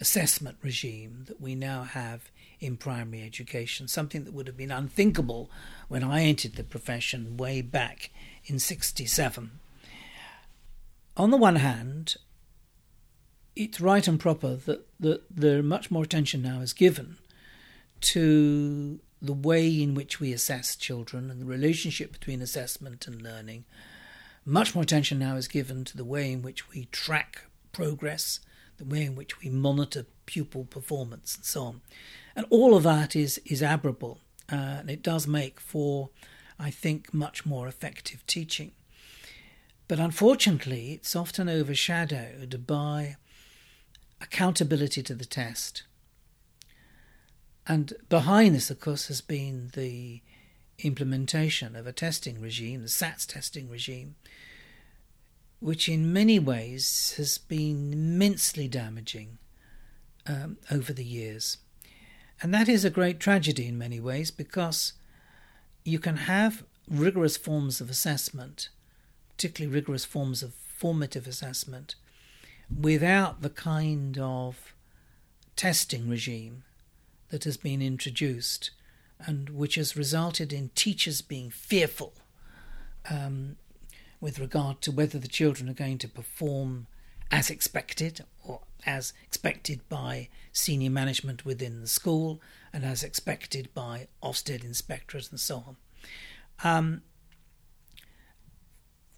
assessment 0.00 0.58
regime 0.62 1.26
that 1.28 1.40
we 1.40 1.54
now 1.54 1.84
have 1.84 2.28
in 2.58 2.76
primary 2.76 3.22
education, 3.22 3.86
something 3.86 4.24
that 4.24 4.34
would 4.34 4.48
have 4.48 4.56
been 4.56 4.72
unthinkable 4.72 5.48
when 5.86 6.02
I 6.02 6.22
entered 6.22 6.56
the 6.56 6.64
profession 6.64 7.36
way 7.36 7.62
back 7.62 8.10
in 8.46 8.58
67. 8.58 9.60
On 11.16 11.30
the 11.30 11.36
one 11.36 11.54
hand, 11.54 12.16
it's 13.54 13.80
right 13.80 14.08
and 14.08 14.18
proper 14.18 14.56
that, 14.56 14.88
that 14.98 15.22
there 15.30 15.62
much 15.62 15.92
more 15.92 16.02
attention 16.02 16.42
now 16.42 16.58
is 16.62 16.72
given 16.72 17.16
to 18.00 18.98
the 19.24 19.32
way 19.32 19.82
in 19.82 19.94
which 19.94 20.20
we 20.20 20.32
assess 20.32 20.76
children 20.76 21.30
and 21.30 21.40
the 21.40 21.46
relationship 21.46 22.12
between 22.12 22.42
assessment 22.42 23.06
and 23.06 23.22
learning. 23.22 23.64
Much 24.44 24.74
more 24.74 24.82
attention 24.82 25.18
now 25.18 25.36
is 25.36 25.48
given 25.48 25.84
to 25.84 25.96
the 25.96 26.04
way 26.04 26.30
in 26.30 26.42
which 26.42 26.68
we 26.68 26.86
track 26.86 27.44
progress, 27.72 28.40
the 28.76 28.84
way 28.84 29.04
in 29.04 29.14
which 29.14 29.40
we 29.40 29.48
monitor 29.48 30.04
pupil 30.26 30.64
performance, 30.64 31.36
and 31.36 31.44
so 31.44 31.62
on. 31.62 31.80
And 32.36 32.46
all 32.50 32.76
of 32.76 32.82
that 32.82 33.16
is, 33.16 33.40
is 33.46 33.62
admirable, 33.62 34.18
uh, 34.52 34.56
and 34.80 34.90
it 34.90 35.02
does 35.02 35.26
make 35.26 35.60
for, 35.60 36.10
I 36.58 36.70
think, 36.70 37.14
much 37.14 37.46
more 37.46 37.66
effective 37.66 38.26
teaching. 38.26 38.72
But 39.88 39.98
unfortunately, 39.98 40.92
it's 40.92 41.16
often 41.16 41.48
overshadowed 41.48 42.66
by 42.66 43.16
accountability 44.20 45.02
to 45.02 45.14
the 45.14 45.24
test 45.24 45.84
and 47.66 47.94
behind 48.08 48.54
this, 48.54 48.70
of 48.70 48.80
course, 48.80 49.08
has 49.08 49.20
been 49.20 49.70
the 49.74 50.20
implementation 50.78 51.74
of 51.76 51.86
a 51.86 51.92
testing 51.92 52.40
regime, 52.40 52.82
the 52.82 52.88
SATS 52.88 53.26
testing 53.26 53.70
regime, 53.70 54.16
which 55.60 55.88
in 55.88 56.12
many 56.12 56.38
ways 56.38 57.14
has 57.16 57.38
been 57.38 57.92
immensely 57.92 58.68
damaging 58.68 59.38
um, 60.26 60.58
over 60.70 60.92
the 60.92 61.04
years. 61.04 61.58
And 62.42 62.52
that 62.52 62.68
is 62.68 62.84
a 62.84 62.90
great 62.90 63.18
tragedy 63.20 63.66
in 63.66 63.78
many 63.78 64.00
ways 64.00 64.30
because 64.30 64.92
you 65.84 65.98
can 65.98 66.16
have 66.18 66.64
rigorous 66.90 67.36
forms 67.36 67.80
of 67.80 67.88
assessment, 67.88 68.68
particularly 69.30 69.74
rigorous 69.74 70.04
forms 70.04 70.42
of 70.42 70.52
formative 70.54 71.26
assessment, 71.26 71.94
without 72.74 73.40
the 73.40 73.50
kind 73.50 74.18
of 74.18 74.74
testing 75.56 76.08
regime 76.08 76.64
that 77.34 77.42
has 77.42 77.56
been 77.56 77.82
introduced 77.82 78.70
and 79.18 79.50
which 79.50 79.74
has 79.74 79.96
resulted 79.96 80.52
in 80.52 80.70
teachers 80.76 81.20
being 81.20 81.50
fearful 81.50 82.12
um, 83.10 83.56
with 84.20 84.38
regard 84.38 84.80
to 84.80 84.92
whether 84.92 85.18
the 85.18 85.26
children 85.26 85.68
are 85.68 85.74
going 85.74 85.98
to 85.98 86.06
perform 86.06 86.86
as 87.32 87.50
expected 87.50 88.24
or 88.44 88.60
as 88.86 89.12
expected 89.24 89.80
by 89.88 90.28
senior 90.52 90.90
management 90.90 91.44
within 91.44 91.80
the 91.80 91.88
school 91.88 92.40
and 92.72 92.84
as 92.84 93.02
expected 93.02 93.68
by 93.74 94.06
Ofsted 94.22 94.62
inspectors 94.62 95.28
and 95.28 95.40
so 95.40 95.64
on. 95.66 95.76
Um, 96.62 97.02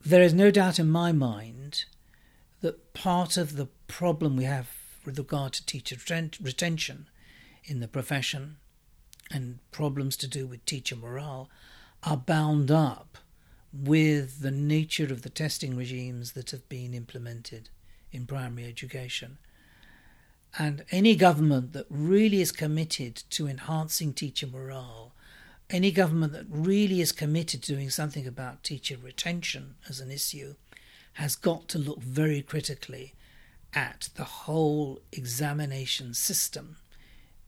there 0.02 0.22
is 0.22 0.32
no 0.32 0.50
doubt 0.50 0.78
in 0.78 0.88
my 0.88 1.12
mind 1.12 1.84
that 2.62 2.94
part 2.94 3.36
of 3.36 3.56
the 3.56 3.66
problem 3.88 4.38
we 4.38 4.44
have 4.44 4.70
with 5.04 5.18
regard 5.18 5.52
to 5.52 5.66
teacher 5.66 5.96
retention 6.40 7.10
in 7.66 7.80
the 7.80 7.88
profession 7.88 8.56
and 9.30 9.58
problems 9.72 10.16
to 10.16 10.28
do 10.28 10.46
with 10.46 10.64
teacher 10.64 10.96
morale 10.96 11.50
are 12.02 12.16
bound 12.16 12.70
up 12.70 13.18
with 13.72 14.40
the 14.40 14.50
nature 14.50 15.12
of 15.12 15.22
the 15.22 15.30
testing 15.30 15.76
regimes 15.76 16.32
that 16.32 16.50
have 16.50 16.68
been 16.68 16.94
implemented 16.94 17.68
in 18.12 18.26
primary 18.26 18.66
education. 18.66 19.38
And 20.58 20.84
any 20.90 21.16
government 21.16 21.72
that 21.72 21.86
really 21.90 22.40
is 22.40 22.52
committed 22.52 23.16
to 23.30 23.48
enhancing 23.48 24.14
teacher 24.14 24.46
morale, 24.46 25.12
any 25.68 25.90
government 25.90 26.32
that 26.32 26.46
really 26.48 27.00
is 27.00 27.12
committed 27.12 27.62
to 27.62 27.74
doing 27.74 27.90
something 27.90 28.26
about 28.26 28.62
teacher 28.62 28.96
retention 28.96 29.74
as 29.88 30.00
an 30.00 30.10
issue, 30.10 30.54
has 31.14 31.34
got 31.34 31.68
to 31.68 31.78
look 31.78 32.00
very 32.00 32.40
critically 32.40 33.14
at 33.74 34.08
the 34.14 34.24
whole 34.24 35.00
examination 35.12 36.14
system 36.14 36.76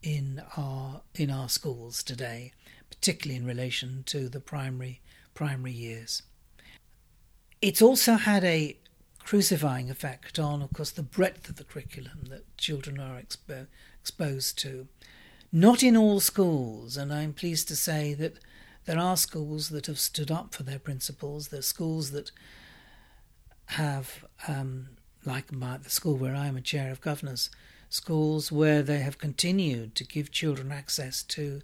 in 0.09 0.43
our 0.57 1.03
in 1.15 1.31
our 1.31 1.51
schools 1.51 2.03
today, 2.03 2.53
particularly 2.89 3.37
in 3.37 3.47
relation 3.47 4.03
to 4.07 4.31
the 4.31 4.41
primary 4.41 5.03
primary 5.35 5.73
years. 5.73 6.23
It's 7.61 7.83
also 7.83 8.15
had 8.15 8.43
a 8.43 8.79
crucifying 9.19 9.91
effect 9.91 10.39
on, 10.39 10.63
of 10.63 10.73
course, 10.73 10.93
the 10.93 11.03
breadth 11.03 11.51
of 11.51 11.57
the 11.57 11.65
curriculum 11.65 12.21
that 12.31 12.57
children 12.57 12.99
are 12.99 13.21
expo- 13.21 13.67
exposed 14.01 14.59
to. 14.61 14.89
Not 15.53 15.83
in 15.83 15.95
all 15.97 16.21
schools, 16.21 16.97
and 16.97 17.13
I'm 17.13 17.35
pleased 17.35 17.69
to 17.69 17.77
say 17.77 18.15
that 18.15 18.39
there 18.87 18.99
are 18.99 19.17
schools 19.19 19.69
that 19.69 19.87
have 19.87 19.99
stood 19.99 20.31
up 20.31 20.55
for 20.55 20.63
their 20.63 20.79
principles. 20.79 21.49
There 21.49 21.61
are 21.61 21.75
schools 21.77 22.13
that 22.13 22.31
have, 23.67 24.25
um, 24.47 24.89
like 25.27 25.53
my, 25.53 25.77
the 25.77 25.91
school 25.91 26.17
where 26.17 26.35
I 26.35 26.47
am 26.47 26.57
a 26.57 26.63
chair 26.63 26.91
of 26.91 27.03
governors, 27.03 27.51
schools 27.89 28.53
where 28.53 28.83
they 28.83 28.99
have 28.99 29.19
continued 29.19 29.95
to 29.95 30.05
give 30.05 30.31
children 30.31 30.73
access 30.73 31.23
to 31.23 31.63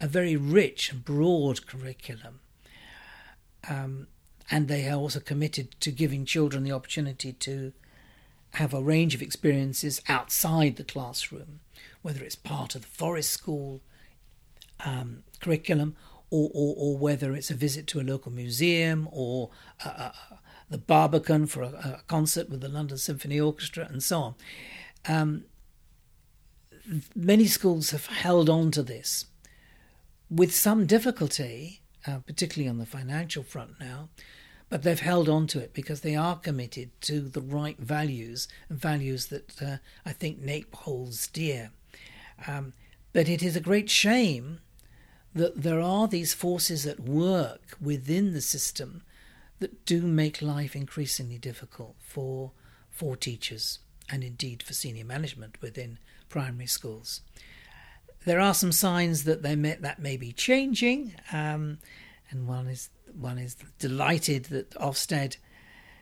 a 0.00 0.06
very 0.06 0.36
rich 0.36 0.90
and 0.90 1.04
broad 1.04 1.66
curriculum. 1.66 2.40
Um, 3.68 4.08
and 4.50 4.68
they 4.68 4.88
are 4.88 4.96
also 4.96 5.20
committed 5.20 5.80
to 5.80 5.90
giving 5.90 6.24
children 6.24 6.64
the 6.64 6.72
opportunity 6.72 7.32
to 7.32 7.72
have 8.54 8.74
a 8.74 8.82
range 8.82 9.14
of 9.14 9.22
experiences 9.22 10.00
outside 10.08 10.76
the 10.76 10.84
classroom, 10.84 11.60
whether 12.02 12.22
it's 12.22 12.36
part 12.36 12.74
of 12.74 12.82
the 12.82 12.88
forest 12.88 13.30
school 13.30 13.80
um, 14.84 15.24
curriculum 15.40 15.96
or, 16.30 16.50
or, 16.52 16.74
or, 16.76 16.98
whether 16.98 17.34
it's 17.34 17.50
a 17.50 17.54
visit 17.54 17.86
to 17.86 18.00
a 18.00 18.02
local 18.02 18.32
museum 18.32 19.08
or 19.12 19.50
uh, 19.84 19.88
uh, 19.88 20.12
the 20.68 20.78
Barbican 20.78 21.46
for 21.46 21.62
a, 21.62 21.68
a, 21.68 22.02
concert 22.08 22.50
with 22.50 22.60
the 22.60 22.68
London 22.68 22.98
Symphony 22.98 23.38
Orchestra 23.38 23.86
and 23.88 24.02
so 24.02 24.20
on. 24.20 24.34
Um, 25.06 25.44
many 27.14 27.46
schools 27.46 27.90
have 27.90 28.06
held 28.06 28.48
on 28.48 28.70
to 28.72 28.82
this 28.82 29.26
with 30.30 30.54
some 30.54 30.86
difficulty, 30.86 31.80
uh, 32.06 32.18
particularly 32.18 32.68
on 32.68 32.78
the 32.78 32.86
financial 32.86 33.42
front 33.42 33.78
now, 33.80 34.08
but 34.68 34.82
they've 34.82 35.00
held 35.00 35.28
on 35.28 35.46
to 35.46 35.60
it 35.60 35.72
because 35.72 36.00
they 36.00 36.16
are 36.16 36.36
committed 36.36 36.90
to 37.02 37.20
the 37.20 37.40
right 37.40 37.78
values 37.78 38.48
and 38.68 38.78
values 38.78 39.26
that 39.26 39.62
uh, 39.62 39.76
I 40.04 40.12
think 40.12 40.40
NAPE 40.40 40.74
holds 40.74 41.26
dear. 41.28 41.70
Um, 42.46 42.72
but 43.12 43.28
it 43.28 43.42
is 43.42 43.54
a 43.54 43.60
great 43.60 43.90
shame 43.90 44.60
that 45.34 45.62
there 45.62 45.80
are 45.80 46.08
these 46.08 46.34
forces 46.34 46.86
at 46.86 47.00
work 47.00 47.76
within 47.80 48.32
the 48.32 48.40
system 48.40 49.02
that 49.58 49.84
do 49.84 50.02
make 50.02 50.42
life 50.42 50.74
increasingly 50.74 51.38
difficult 51.38 51.96
for 52.00 52.52
for 52.90 53.16
teachers 53.16 53.80
and 54.08 54.22
indeed 54.22 54.62
for 54.62 54.72
senior 54.72 55.04
management 55.04 55.60
within 55.60 55.98
primary 56.28 56.66
schools. 56.66 57.20
There 58.24 58.40
are 58.40 58.54
some 58.54 58.72
signs 58.72 59.24
that 59.24 59.42
they 59.42 59.54
may, 59.54 59.74
that 59.74 59.98
may 59.98 60.16
be 60.16 60.32
changing, 60.32 61.14
um, 61.32 61.78
and 62.30 62.48
one 62.48 62.68
is 62.68 62.90
one 63.12 63.38
is 63.38 63.56
delighted 63.78 64.46
that 64.46 64.70
Ofsted 64.70 65.36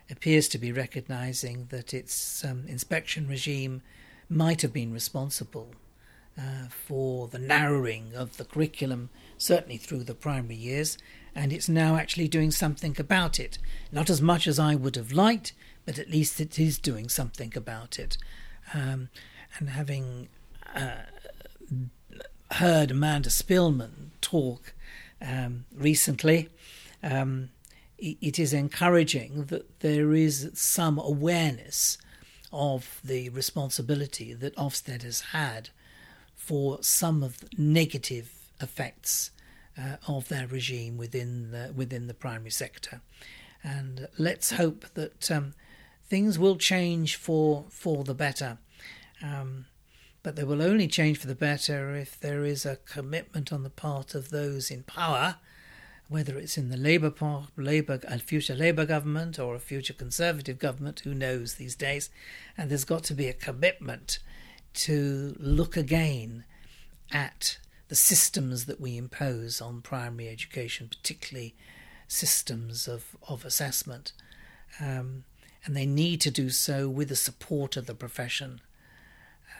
appears 0.09 0.47
to 0.49 0.57
be 0.57 0.71
recognising 0.71 1.67
that 1.69 1.93
its 1.93 2.43
um, 2.43 2.65
inspection 2.67 3.27
regime 3.27 3.81
might 4.29 4.61
have 4.61 4.73
been 4.73 4.91
responsible 4.91 5.75
uh, 6.37 6.67
for 6.69 7.27
the 7.27 7.39
narrowing 7.39 8.15
of 8.15 8.37
the 8.37 8.45
curriculum, 8.45 9.09
certainly 9.37 9.77
through 9.77 10.03
the 10.03 10.15
primary 10.15 10.55
years, 10.55 10.97
and 11.35 11.53
it's 11.53 11.69
now 11.69 11.95
actually 11.95 12.27
doing 12.27 12.51
something 12.51 12.95
about 12.97 13.39
it. 13.39 13.57
Not 13.91 14.09
as 14.09 14.21
much 14.21 14.47
as 14.47 14.59
I 14.59 14.75
would 14.75 14.95
have 14.95 15.11
liked, 15.11 15.53
but 15.85 15.99
at 15.99 16.09
least 16.09 16.39
it 16.39 16.57
is 16.57 16.77
doing 16.77 17.09
something 17.09 17.53
about 17.55 17.99
it. 17.99 18.17
Um, 18.73 19.09
and 19.57 19.69
having 19.69 20.27
uh, 20.75 21.03
heard 22.51 22.91
Amanda 22.91 23.29
Spielman 23.29 24.09
talk 24.21 24.73
um, 25.21 25.65
recently, 25.73 26.49
um, 27.01 27.49
it 27.97 28.37
is 28.37 28.53
encouraging 28.53 29.45
that 29.45 29.79
there 29.79 30.13
is 30.13 30.49
some 30.53 30.99
awareness 30.99 31.97
of 32.51 32.99
the 33.03 33.29
responsibility 33.29 34.33
that 34.33 34.55
Ofsted 34.55 35.03
has 35.03 35.21
had 35.21 35.69
for 36.35 36.79
some 36.81 37.23
of 37.23 37.39
the 37.39 37.47
negative 37.57 38.31
effects 38.61 39.31
uh, 39.77 39.95
of 40.07 40.27
their 40.27 40.47
regime 40.47 40.97
within 40.97 41.51
the, 41.51 41.71
within 41.73 42.07
the 42.07 42.13
primary 42.13 42.51
sector. 42.51 43.01
And 43.63 44.07
let's 44.17 44.51
hope 44.51 44.85
that 44.93 45.31
um, 45.31 45.53
things 46.05 46.37
will 46.37 46.57
change 46.57 47.15
for 47.15 47.65
for 47.69 48.03
the 48.03 48.13
better. 48.13 48.57
Um, 49.23 49.65
but 50.21 50.35
they 50.35 50.43
will 50.43 50.61
only 50.61 50.87
change 50.87 51.17
for 51.17 51.27
the 51.27 51.35
better 51.35 51.95
if 51.95 52.19
there 52.19 52.45
is 52.45 52.65
a 52.65 52.77
commitment 52.77 53.51
on 53.51 53.63
the 53.63 53.69
part 53.69 54.15
of 54.15 54.29
those 54.29 54.69
in 54.69 54.83
power, 54.83 55.37
whether 56.07 56.37
it's 56.37 56.57
in 56.57 56.69
the 56.69 56.77
Labour 56.77 57.13
Labour, 57.57 57.99
a 58.07 58.19
future 58.19 58.55
Labour 58.55 58.85
government 58.85 59.39
or 59.39 59.55
a 59.55 59.59
future 59.59 59.93
Conservative 59.93 60.59
government, 60.59 61.01
who 61.01 61.13
knows 61.13 61.55
these 61.55 61.75
days. 61.75 62.09
And 62.57 62.69
there's 62.69 62.85
got 62.85 63.03
to 63.05 63.13
be 63.13 63.27
a 63.27 63.33
commitment 63.33 64.19
to 64.75 65.35
look 65.39 65.75
again 65.75 66.45
at 67.11 67.57
the 67.89 67.95
systems 67.95 68.65
that 68.65 68.79
we 68.79 68.97
impose 68.97 69.61
on 69.61 69.81
primary 69.81 70.29
education, 70.29 70.87
particularly 70.89 71.53
systems 72.07 72.87
of, 72.87 73.17
of 73.27 73.43
assessment. 73.43 74.13
Um, 74.79 75.25
and 75.65 75.75
they 75.75 75.85
need 75.85 76.21
to 76.21 76.31
do 76.31 76.49
so 76.49 76.89
with 76.89 77.09
the 77.09 77.15
support 77.15 77.75
of 77.77 77.87
the 77.87 77.95
profession 77.95 78.61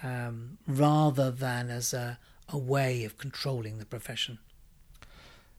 um, 0.02 0.58
rather 0.68 1.32
than 1.32 1.70
as 1.70 1.94
a, 1.94 2.20
a 2.50 2.58
way 2.58 3.04
of 3.04 3.18
controlling 3.18 3.80
the 3.80 3.86
profession. 3.86 4.40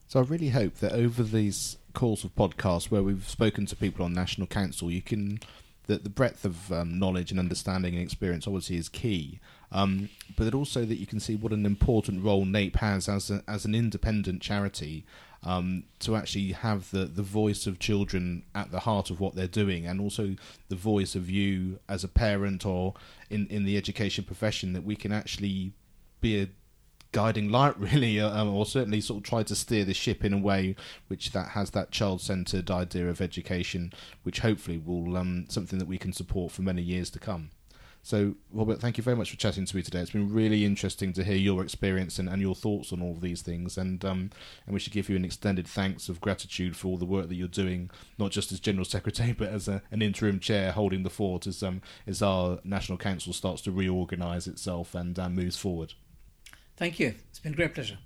So 0.07 0.19
I 0.19 0.23
really 0.23 0.49
hope 0.49 0.75
that 0.75 0.93
over 0.93 1.23
these 1.23 1.77
calls 1.93 2.23
of 2.23 2.35
podcasts 2.35 2.91
where 2.91 3.01
we've 3.01 3.27
spoken 3.27 3.65
to 3.65 3.75
people 3.75 4.05
on 4.05 4.13
National 4.13 4.47
Council, 4.47 4.91
you 4.91 5.01
can 5.01 5.39
that 5.87 6.03
the 6.03 6.09
breadth 6.09 6.45
of 6.45 6.71
um, 6.71 6.97
knowledge 6.97 7.29
and 7.29 7.39
understanding 7.39 7.93
and 7.93 8.03
experience 8.03 8.47
obviously 8.47 8.75
is 8.75 8.89
key, 8.89 9.39
um, 9.71 10.09
but 10.35 10.53
also 10.53 10.83
that 10.83 10.95
you 10.95 11.05
can 11.05 11.19
see 11.19 11.35
what 11.35 11.51
an 11.51 11.65
important 11.65 12.23
role 12.23 12.43
NAPE 12.45 12.77
has 12.77 13.07
as 13.07 13.29
a, 13.29 13.43
as 13.47 13.65
an 13.65 13.75
independent 13.75 14.41
charity 14.41 15.05
um, 15.45 15.83
to 15.99 16.15
actually 16.15 16.51
have 16.51 16.89
the, 16.91 17.05
the 17.05 17.21
voice 17.21 17.67
of 17.67 17.79
children 17.79 18.43
at 18.53 18.71
the 18.71 18.81
heart 18.81 19.09
of 19.09 19.19
what 19.19 19.35
they're 19.35 19.47
doing, 19.47 19.85
and 19.85 20.01
also 20.01 20.35
the 20.69 20.75
voice 20.75 21.15
of 21.15 21.29
you 21.29 21.79
as 21.87 22.03
a 22.03 22.07
parent 22.07 22.65
or 22.65 22.95
in, 23.29 23.47
in 23.47 23.63
the 23.63 23.77
education 23.77 24.23
profession, 24.23 24.73
that 24.73 24.83
we 24.83 24.95
can 24.95 25.11
actually 25.11 25.73
be 26.19 26.41
a 26.41 26.49
guiding 27.11 27.49
light, 27.49 27.79
really, 27.79 28.19
uh, 28.19 28.29
um, 28.29 28.53
or 28.53 28.65
certainly 28.65 28.99
sort 28.99 29.19
of 29.19 29.23
try 29.23 29.43
to 29.43 29.55
steer 29.55 29.85
the 29.85 29.93
ship 29.93 30.25
in 30.25 30.33
a 30.33 30.37
way 30.37 30.75
which 31.07 31.31
that 31.31 31.49
has 31.49 31.69
that 31.71 31.91
child-centered 31.91 32.69
idea 32.69 33.07
of 33.07 33.21
education, 33.21 33.93
which 34.23 34.39
hopefully 34.39 34.77
will 34.77 35.15
um, 35.15 35.45
something 35.47 35.79
that 35.79 35.87
we 35.87 35.97
can 35.97 36.11
support 36.11 36.51
for 36.51 36.61
many 36.61 36.81
years 36.81 37.09
to 37.09 37.19
come. 37.19 37.51
So, 38.05 38.35
Robert, 38.53 38.79
thank 38.79 38.99
you 38.99 39.03
very 39.03 39.17
much 39.17 39.31
for 39.31 39.35
chatting 39.37 39.65
to 39.65 39.75
me 39.75 39.81
today. 39.81 39.97
It's 39.97 40.11
been 40.11 40.31
really 40.31 40.63
interesting 40.63 41.11
to 41.13 41.23
hear 41.23 41.35
your 41.35 41.63
experience 41.63 42.19
and, 42.19 42.29
and 42.29 42.39
your 42.39 42.53
thoughts 42.53 42.93
on 42.93 43.01
all 43.01 43.13
of 43.13 43.21
these 43.21 43.41
things. 43.41 43.79
And 43.79 44.05
um, 44.05 44.29
and 44.67 44.75
we 44.75 44.79
should 44.79 44.93
give 44.93 45.09
you 45.09 45.15
an 45.15 45.25
extended 45.25 45.65
thanks 45.65 46.07
of 46.07 46.21
gratitude 46.21 46.77
for 46.77 46.89
all 46.89 46.97
the 46.97 47.05
work 47.05 47.29
that 47.29 47.33
you're 47.33 47.47
doing, 47.47 47.89
not 48.19 48.29
just 48.29 48.51
as 48.51 48.59
General 48.59 48.85
Secretary, 48.85 49.31
but 49.37 49.47
as 49.47 49.67
a, 49.67 49.81
an 49.89 50.03
interim 50.03 50.39
chair 50.39 50.71
holding 50.71 51.01
the 51.01 51.09
fort 51.09 51.47
as, 51.47 51.63
um, 51.63 51.81
as 52.05 52.21
our 52.21 52.59
National 52.63 52.99
Council 52.99 53.33
starts 53.33 53.63
to 53.63 53.71
reorganise 53.71 54.45
itself 54.45 54.93
and 54.93 55.17
uh, 55.17 55.27
moves 55.27 55.57
forward. 55.57 55.93
Thank 56.77 56.99
you. 56.99 57.15
It's 57.31 57.39
been 57.39 57.53
a 57.53 57.55
great 57.55 57.73
pleasure. 57.73 57.97